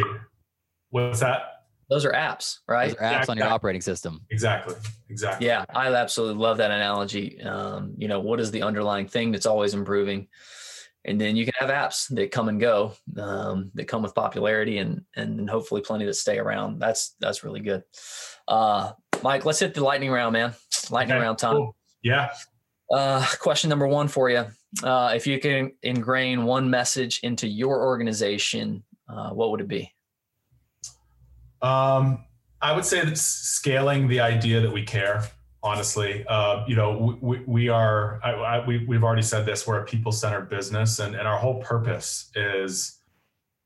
[0.91, 1.43] What's that?
[1.89, 2.93] Those are apps, right?
[2.93, 4.25] Are apps yeah, on your operating system.
[4.31, 4.77] Exactly.
[5.09, 5.47] Exactly.
[5.49, 7.41] Yeah, I absolutely love that analogy.
[7.43, 10.29] Um, you know, what is the underlying thing that's always improving?
[11.05, 14.79] And then you can have apps that come and go, um, that come with popularity,
[14.79, 16.79] and and hopefully plenty that stay around.
[16.79, 17.83] That's that's really good.
[18.47, 18.93] Uh,
[19.23, 20.55] Mike, let's hit the lightning round, man.
[20.91, 21.57] Lightning okay, round time.
[21.57, 21.77] Cool.
[22.03, 22.31] Yeah.
[22.93, 24.45] Uh, question number one for you.
[24.83, 29.93] Uh, if you can ingrain one message into your organization, uh, what would it be?
[31.63, 32.25] Um,
[32.63, 35.23] I would say that scaling the idea that we care.
[35.63, 38.19] Honestly, uh, you know, we, we are.
[38.25, 39.67] I, I, we, we've already said this.
[39.67, 42.99] We're a people-centered business, and, and our whole purpose is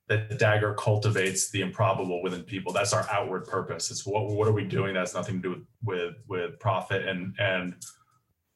[0.08, 2.72] that Dagger cultivates the improbable within people.
[2.72, 3.90] That's our outward purpose.
[3.92, 7.06] It's what what are we doing that has nothing to do with with, with profit
[7.06, 7.74] and and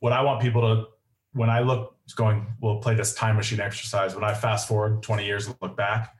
[0.00, 0.84] what I want people to,
[1.32, 4.14] when I look going, we'll play this time machine exercise.
[4.14, 6.14] When I fast forward 20 years and look back,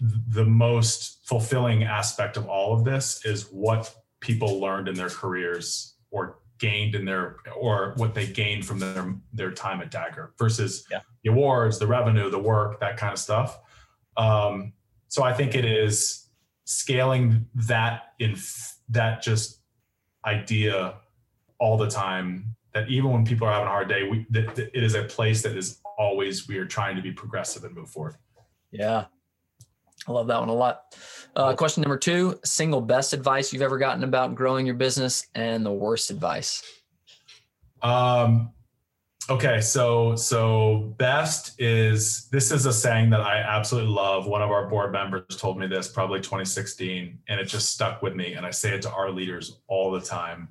[0.00, 5.94] the most fulfilling aspect of all of this is what people learned in their careers
[6.10, 10.86] or gained in their or what they gained from their their time at Dagger versus
[10.90, 11.00] yeah.
[11.24, 13.58] the awards, the revenue, the work, that kind of stuff.
[14.16, 14.72] Um,
[15.08, 16.28] so I think it is
[16.64, 18.36] scaling that in
[18.90, 19.60] that just
[20.24, 20.94] idea
[21.58, 24.70] all the time that even when people are having a hard day, we that, that
[24.76, 27.88] it is a place that is always we are trying to be progressive and move
[27.88, 28.16] forward.
[28.70, 29.06] Yeah,
[30.08, 30.96] I love that one a lot.
[31.36, 35.64] Uh, question number two: single best advice you've ever gotten about growing your business, and
[35.64, 36.62] the worst advice.
[37.82, 38.52] Um.
[39.28, 44.26] Okay, so so best is this is a saying that I absolutely love.
[44.26, 48.16] One of our board members told me this probably 2016, and it just stuck with
[48.16, 48.32] me.
[48.34, 50.48] And I say it to our leaders all the time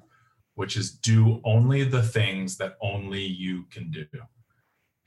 [0.60, 4.06] which is do only the things that only you can do.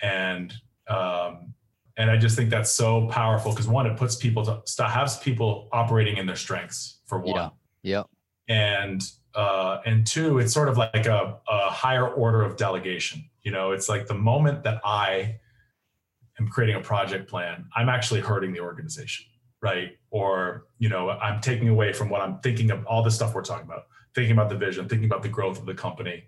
[0.00, 0.50] And
[0.88, 1.52] um,
[1.96, 5.18] and I just think that's so powerful because one, it puts people to stop has
[5.18, 7.36] people operating in their strengths for one.
[7.36, 7.50] Yeah.
[7.82, 8.02] Yeah.
[8.48, 9.02] And
[9.34, 13.24] uh, and two, it's sort of like a, a higher order of delegation.
[13.42, 15.38] You know, it's like the moment that I
[16.38, 19.26] am creating a project plan, I'm actually hurting the organization,
[19.62, 19.96] right?
[20.10, 23.42] Or you know, I'm taking away from what I'm thinking of all the stuff we're
[23.42, 23.84] talking about
[24.14, 26.24] thinking about the vision, thinking about the growth of the company.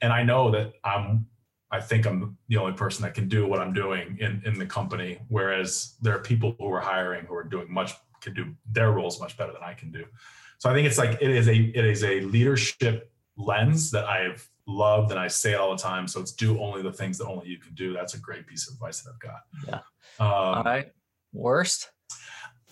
[0.00, 1.26] And I know that I'm
[1.74, 4.64] I think I'm the only person that can do what I'm doing in, in the
[4.64, 5.18] company.
[5.28, 9.18] Whereas there are people who are hiring who are doing much can do their roles
[9.18, 10.04] much better than I can do.
[10.58, 14.48] So I think it's like it is a it is a leadership lens that I've
[14.68, 16.06] loved and I say it all the time.
[16.06, 17.92] So it's do only the things that only you can do.
[17.92, 19.40] That's a great piece of advice that I've got.
[19.66, 19.80] Yeah.
[20.20, 20.92] Um, All right.
[21.32, 21.90] Worst?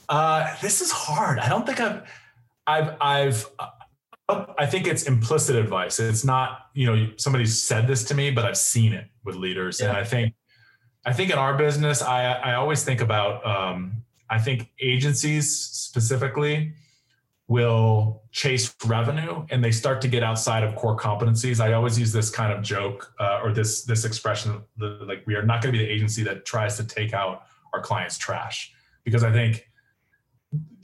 [0.08, 1.40] Uh, this is hard.
[1.40, 2.08] I don't think I've,
[2.66, 3.46] I've, I've,
[4.58, 5.98] I think it's implicit advice.
[6.00, 9.80] It's not, you know, somebody said this to me, but I've seen it with leaders.
[9.80, 10.34] And I think,
[11.04, 15.46] I think in our business, I, I always think about, um, I think agencies
[15.88, 16.74] specifically
[17.48, 21.60] will chase revenue and they start to get outside of core competencies.
[21.60, 25.46] I always use this kind of joke uh, or this this expression, like we are
[25.50, 27.42] not going to be the agency that tries to take out
[27.74, 28.72] our clients' trash,
[29.04, 29.68] because I think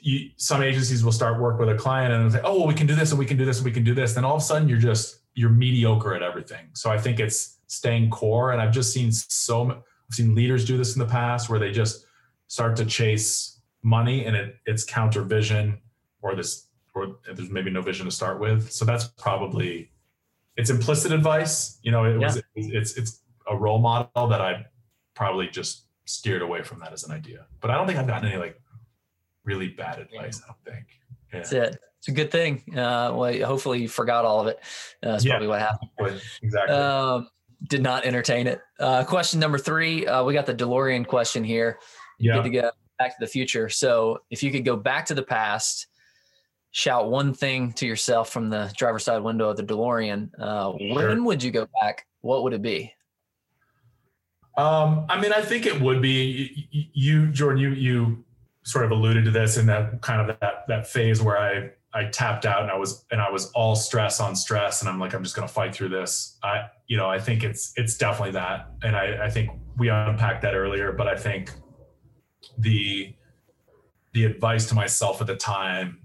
[0.01, 2.86] you, some agencies will start work with a client and say, "Oh, well, we can
[2.86, 4.42] do this and we can do this and we can do this." Then all of
[4.42, 6.68] a sudden, you're just you're mediocre at everything.
[6.72, 10.76] So I think it's staying core, and I've just seen so I've seen leaders do
[10.76, 12.07] this in the past where they just
[12.46, 15.80] start to chase money and it, it's counter vision
[16.22, 18.72] or this or there's maybe no vision to start with.
[18.72, 19.90] So that's probably
[20.57, 21.78] it's implicit advice.
[21.82, 24.66] You know, it was it's it's a role model that I
[25.14, 27.46] probably just steered away from that as an idea.
[27.61, 28.61] But I don't think I've gotten any like
[29.49, 30.42] really bad advice.
[30.44, 30.86] I don't think.
[31.32, 31.38] Yeah.
[31.38, 31.78] That's it.
[31.99, 32.62] It's a good thing.
[32.76, 34.59] Uh, well, hopefully you forgot all of it.
[35.03, 35.32] Uh, that's Yeah.
[35.32, 36.20] probably what happened.
[36.42, 36.76] Exactly.
[36.76, 37.28] Um,
[37.68, 38.61] did not entertain it.
[38.78, 40.07] Uh, question number three.
[40.07, 41.78] Uh, we got the DeLorean question here.
[42.18, 42.36] You Yeah.
[42.36, 43.68] get to go back to the future.
[43.68, 45.86] So if you could go back to the past,
[46.70, 50.94] shout one thing to yourself from the driver's side window of the DeLorean, uh, Sure.
[51.09, 52.07] when would you go back?
[52.20, 52.92] What would it be?
[54.57, 57.61] Um, I mean, I think it would be you, Jordan.
[57.62, 58.24] You you
[58.69, 62.05] sort of alluded to this in that kind of that that phase where I I
[62.11, 65.14] tapped out and I was and I was all stress on stress, and I'm like,
[65.14, 66.37] I'm just to fight through this.
[66.43, 70.43] I you know I think it's it's definitely that, and I I think we unpacked
[70.43, 71.51] that earlier, but I think
[72.59, 73.14] the
[74.12, 76.01] the advice to myself at the time,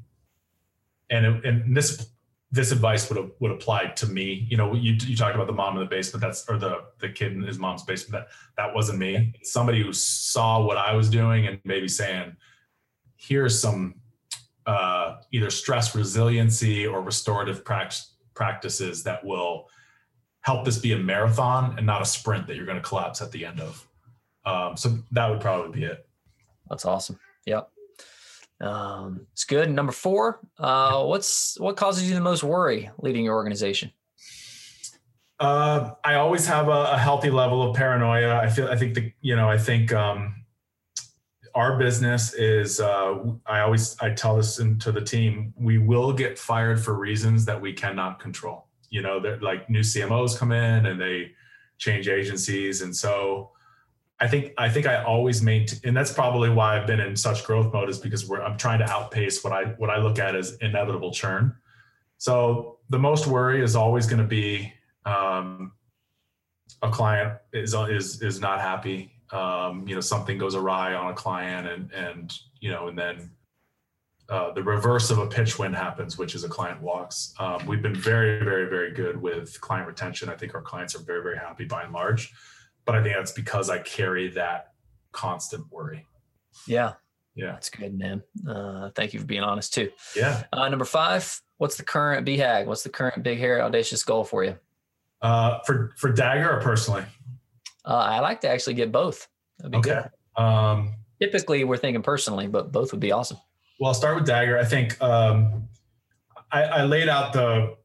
[1.10, 2.08] and it, and this
[2.50, 4.48] this advice would have, would apply to me.
[4.50, 6.22] You know, you you talked about the mom in the basement.
[6.22, 8.12] That's or the the kid in his mom's basement.
[8.12, 9.34] That that wasn't me.
[9.42, 12.38] Somebody who saw what I was doing and maybe saying,
[13.26, 13.96] "Here's some
[14.66, 17.94] uh, either stress resiliency or restorative prac-
[18.34, 19.70] practices that will
[20.42, 23.32] help this be a marathon and not a sprint that you're going to collapse at
[23.32, 23.88] the end of."
[24.46, 26.06] Um, so that would probably be it.
[26.70, 27.20] That's awesome.
[27.46, 27.70] Yep.
[28.62, 29.70] Um, it's good.
[29.70, 33.92] Number four, uh, what's what causes you the most worry leading your organization?
[35.40, 38.38] Uh, I always have a, a healthy level of paranoia.
[38.38, 38.70] I feel.
[38.70, 39.12] I think the.
[39.22, 39.50] You know.
[39.50, 40.43] I think um,
[41.56, 42.80] our business is.
[42.80, 43.96] Uh, I always.
[44.02, 45.54] I tell this to the team.
[45.58, 48.68] We will get fired for reasons that we cannot control.
[48.90, 51.32] You know, that like new CMOs come in and they
[51.78, 53.50] change agencies, and so.
[54.20, 57.44] I think I think I always maintain, and that's probably why I've been in such
[57.44, 60.56] growth mode is because I'm trying to outpace what I what I look at as
[60.62, 61.54] inevitable churn.
[62.20, 64.72] So the most worry is always going to be
[65.06, 65.74] um,
[66.82, 69.13] a client is is is not happy.
[69.34, 73.32] Um, you know, something goes awry on a client, and and you know, and then
[74.30, 77.34] uh, the reverse of a pitch win happens, which is a client walks.
[77.40, 80.30] Um, we've been very, very, very good with client retention.
[80.30, 82.34] I think our clients are very, very happy by and large,
[82.86, 84.74] but I think that's because I carry that
[85.12, 86.06] constant worry.
[86.68, 86.94] Yeah,
[87.36, 88.24] Yeah, that's good, man.
[88.48, 89.90] Uh, thank you for being honest too.
[90.16, 90.44] yeah.
[90.54, 92.66] Uh, number five, what's the current BHAG?
[92.66, 94.58] What's the current big, hairy, audacious goal for you?
[95.22, 97.04] Uh, for for Dagger or personally?
[97.86, 99.28] Uh, I like to actually get both.
[99.60, 100.02] That'd be Okay.
[100.36, 100.42] good.
[100.44, 103.38] Um, Typically, we're thinking personally, but both would be awesome.
[103.80, 104.58] Well, I'll start with Dagger.
[104.58, 105.68] I think um,
[106.52, 107.76] I, I laid out the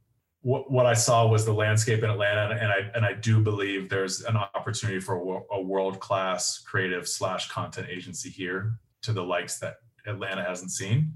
[0.43, 3.89] what, what I saw was the landscape in Atlanta, and I and I do believe
[3.89, 5.17] there's an opportunity for
[5.51, 9.77] a, a world class creative slash content agency here to the likes that
[10.07, 11.15] Atlanta hasn't seen.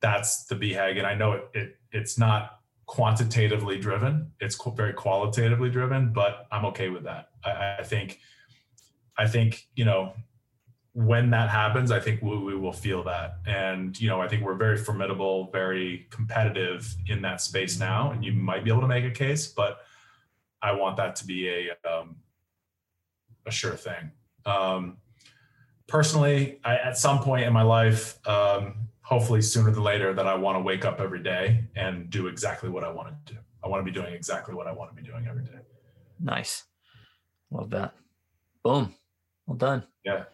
[0.00, 5.70] That's the BHAG, and I know it, it it's not quantitatively driven; it's very qualitatively
[5.70, 6.12] driven.
[6.12, 7.27] But I'm okay with that.
[7.44, 8.20] I, I think
[9.16, 10.12] I think you know
[10.98, 13.38] when that happens, I think we, we will feel that.
[13.46, 18.10] And, you know, I think we're very formidable, very competitive in that space now.
[18.10, 19.78] And you might be able to make a case, but
[20.60, 22.16] I want that to be a, um,
[23.46, 24.10] a sure thing.
[24.44, 24.96] Um,
[25.86, 30.34] personally, I, at some point in my life, um, hopefully sooner than later, that I
[30.34, 33.38] want to wake up every day and do exactly what I want to do.
[33.62, 35.60] I want to be doing exactly what I want to be doing every day.
[36.18, 36.64] Nice.
[37.50, 37.94] Love that.
[38.62, 38.94] Boom.
[39.46, 39.84] Well done.
[40.04, 40.24] Yeah.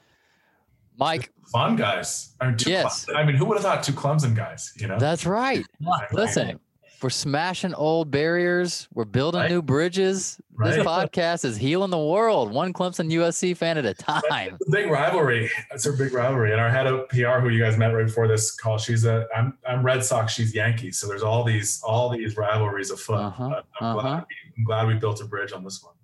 [0.97, 2.35] Mike, Fun guys.
[2.41, 3.05] I mean, Yes.
[3.07, 4.99] Clemson- I mean, who would have thought two Clemson guys, you know?
[4.99, 5.65] that's right.
[5.87, 6.61] I- I- Listen,
[7.03, 8.89] we're smashing old barriers.
[8.95, 9.51] We're building Right.
[9.51, 10.41] new bridges.
[10.63, 14.23] This podcast is healing the world, one Clemson USC fan at a time.
[14.67, 15.51] A big rivalry.
[15.73, 16.53] It's a big rivalry.
[16.53, 19.27] And our head of PR, who you guys met right before this call, she's a
[19.37, 20.99] I'm I'm Red Sox, she's Yankees.
[20.99, 23.17] So there's all these all these rivalries afoot.
[23.19, 23.45] Uh-huh,
[23.81, 24.01] I'm, uh-huh.
[24.01, 24.25] glad,
[24.57, 25.95] I'm glad we built a bridge on this one.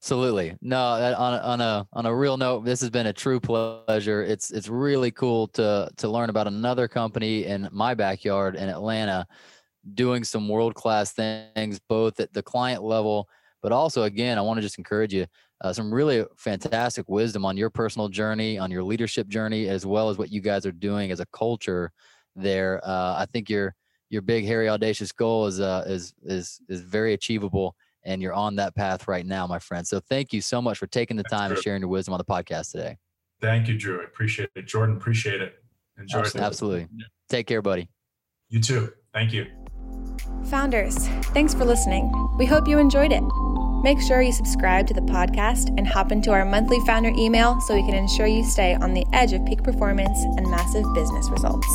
[0.00, 0.56] Absolutely.
[0.62, 4.22] No, on a, on a on a real note, this has been a true pleasure.
[4.22, 9.26] It's it's really cool to to learn about another company in my backyard in Atlanta
[9.94, 13.28] doing some world class things both at the client level,
[13.62, 15.26] but also again, I want to just encourage you
[15.62, 20.10] uh, some really fantastic wisdom on your personal journey, on your leadership journey, as well
[20.10, 21.92] as what you guys are doing as a culture
[22.36, 22.80] there.
[22.84, 23.74] Uh, I think your
[24.10, 27.74] your big, hairy, audacious goal is uh, is is is very achievable,
[28.08, 29.86] and you're on that path right now, my friend.
[29.86, 32.18] So thank you so much for taking the That's time and sharing your wisdom on
[32.18, 32.96] the podcast today.
[33.40, 34.00] Thank you, Drew.
[34.00, 34.66] I appreciate it.
[34.66, 35.62] Jordan, appreciate it.
[35.98, 36.40] Enjoy Abs- it.
[36.40, 36.88] Absolutely.
[37.28, 37.90] Take care, buddy.
[38.48, 38.92] You too.
[39.12, 39.46] Thank you.
[40.46, 42.10] Founders, thanks for listening.
[42.38, 43.22] We hope you enjoyed it.
[43.82, 47.74] Make sure you subscribe to the podcast and hop into our monthly founder email so
[47.74, 51.68] we can ensure you stay on the edge of peak performance and massive business results.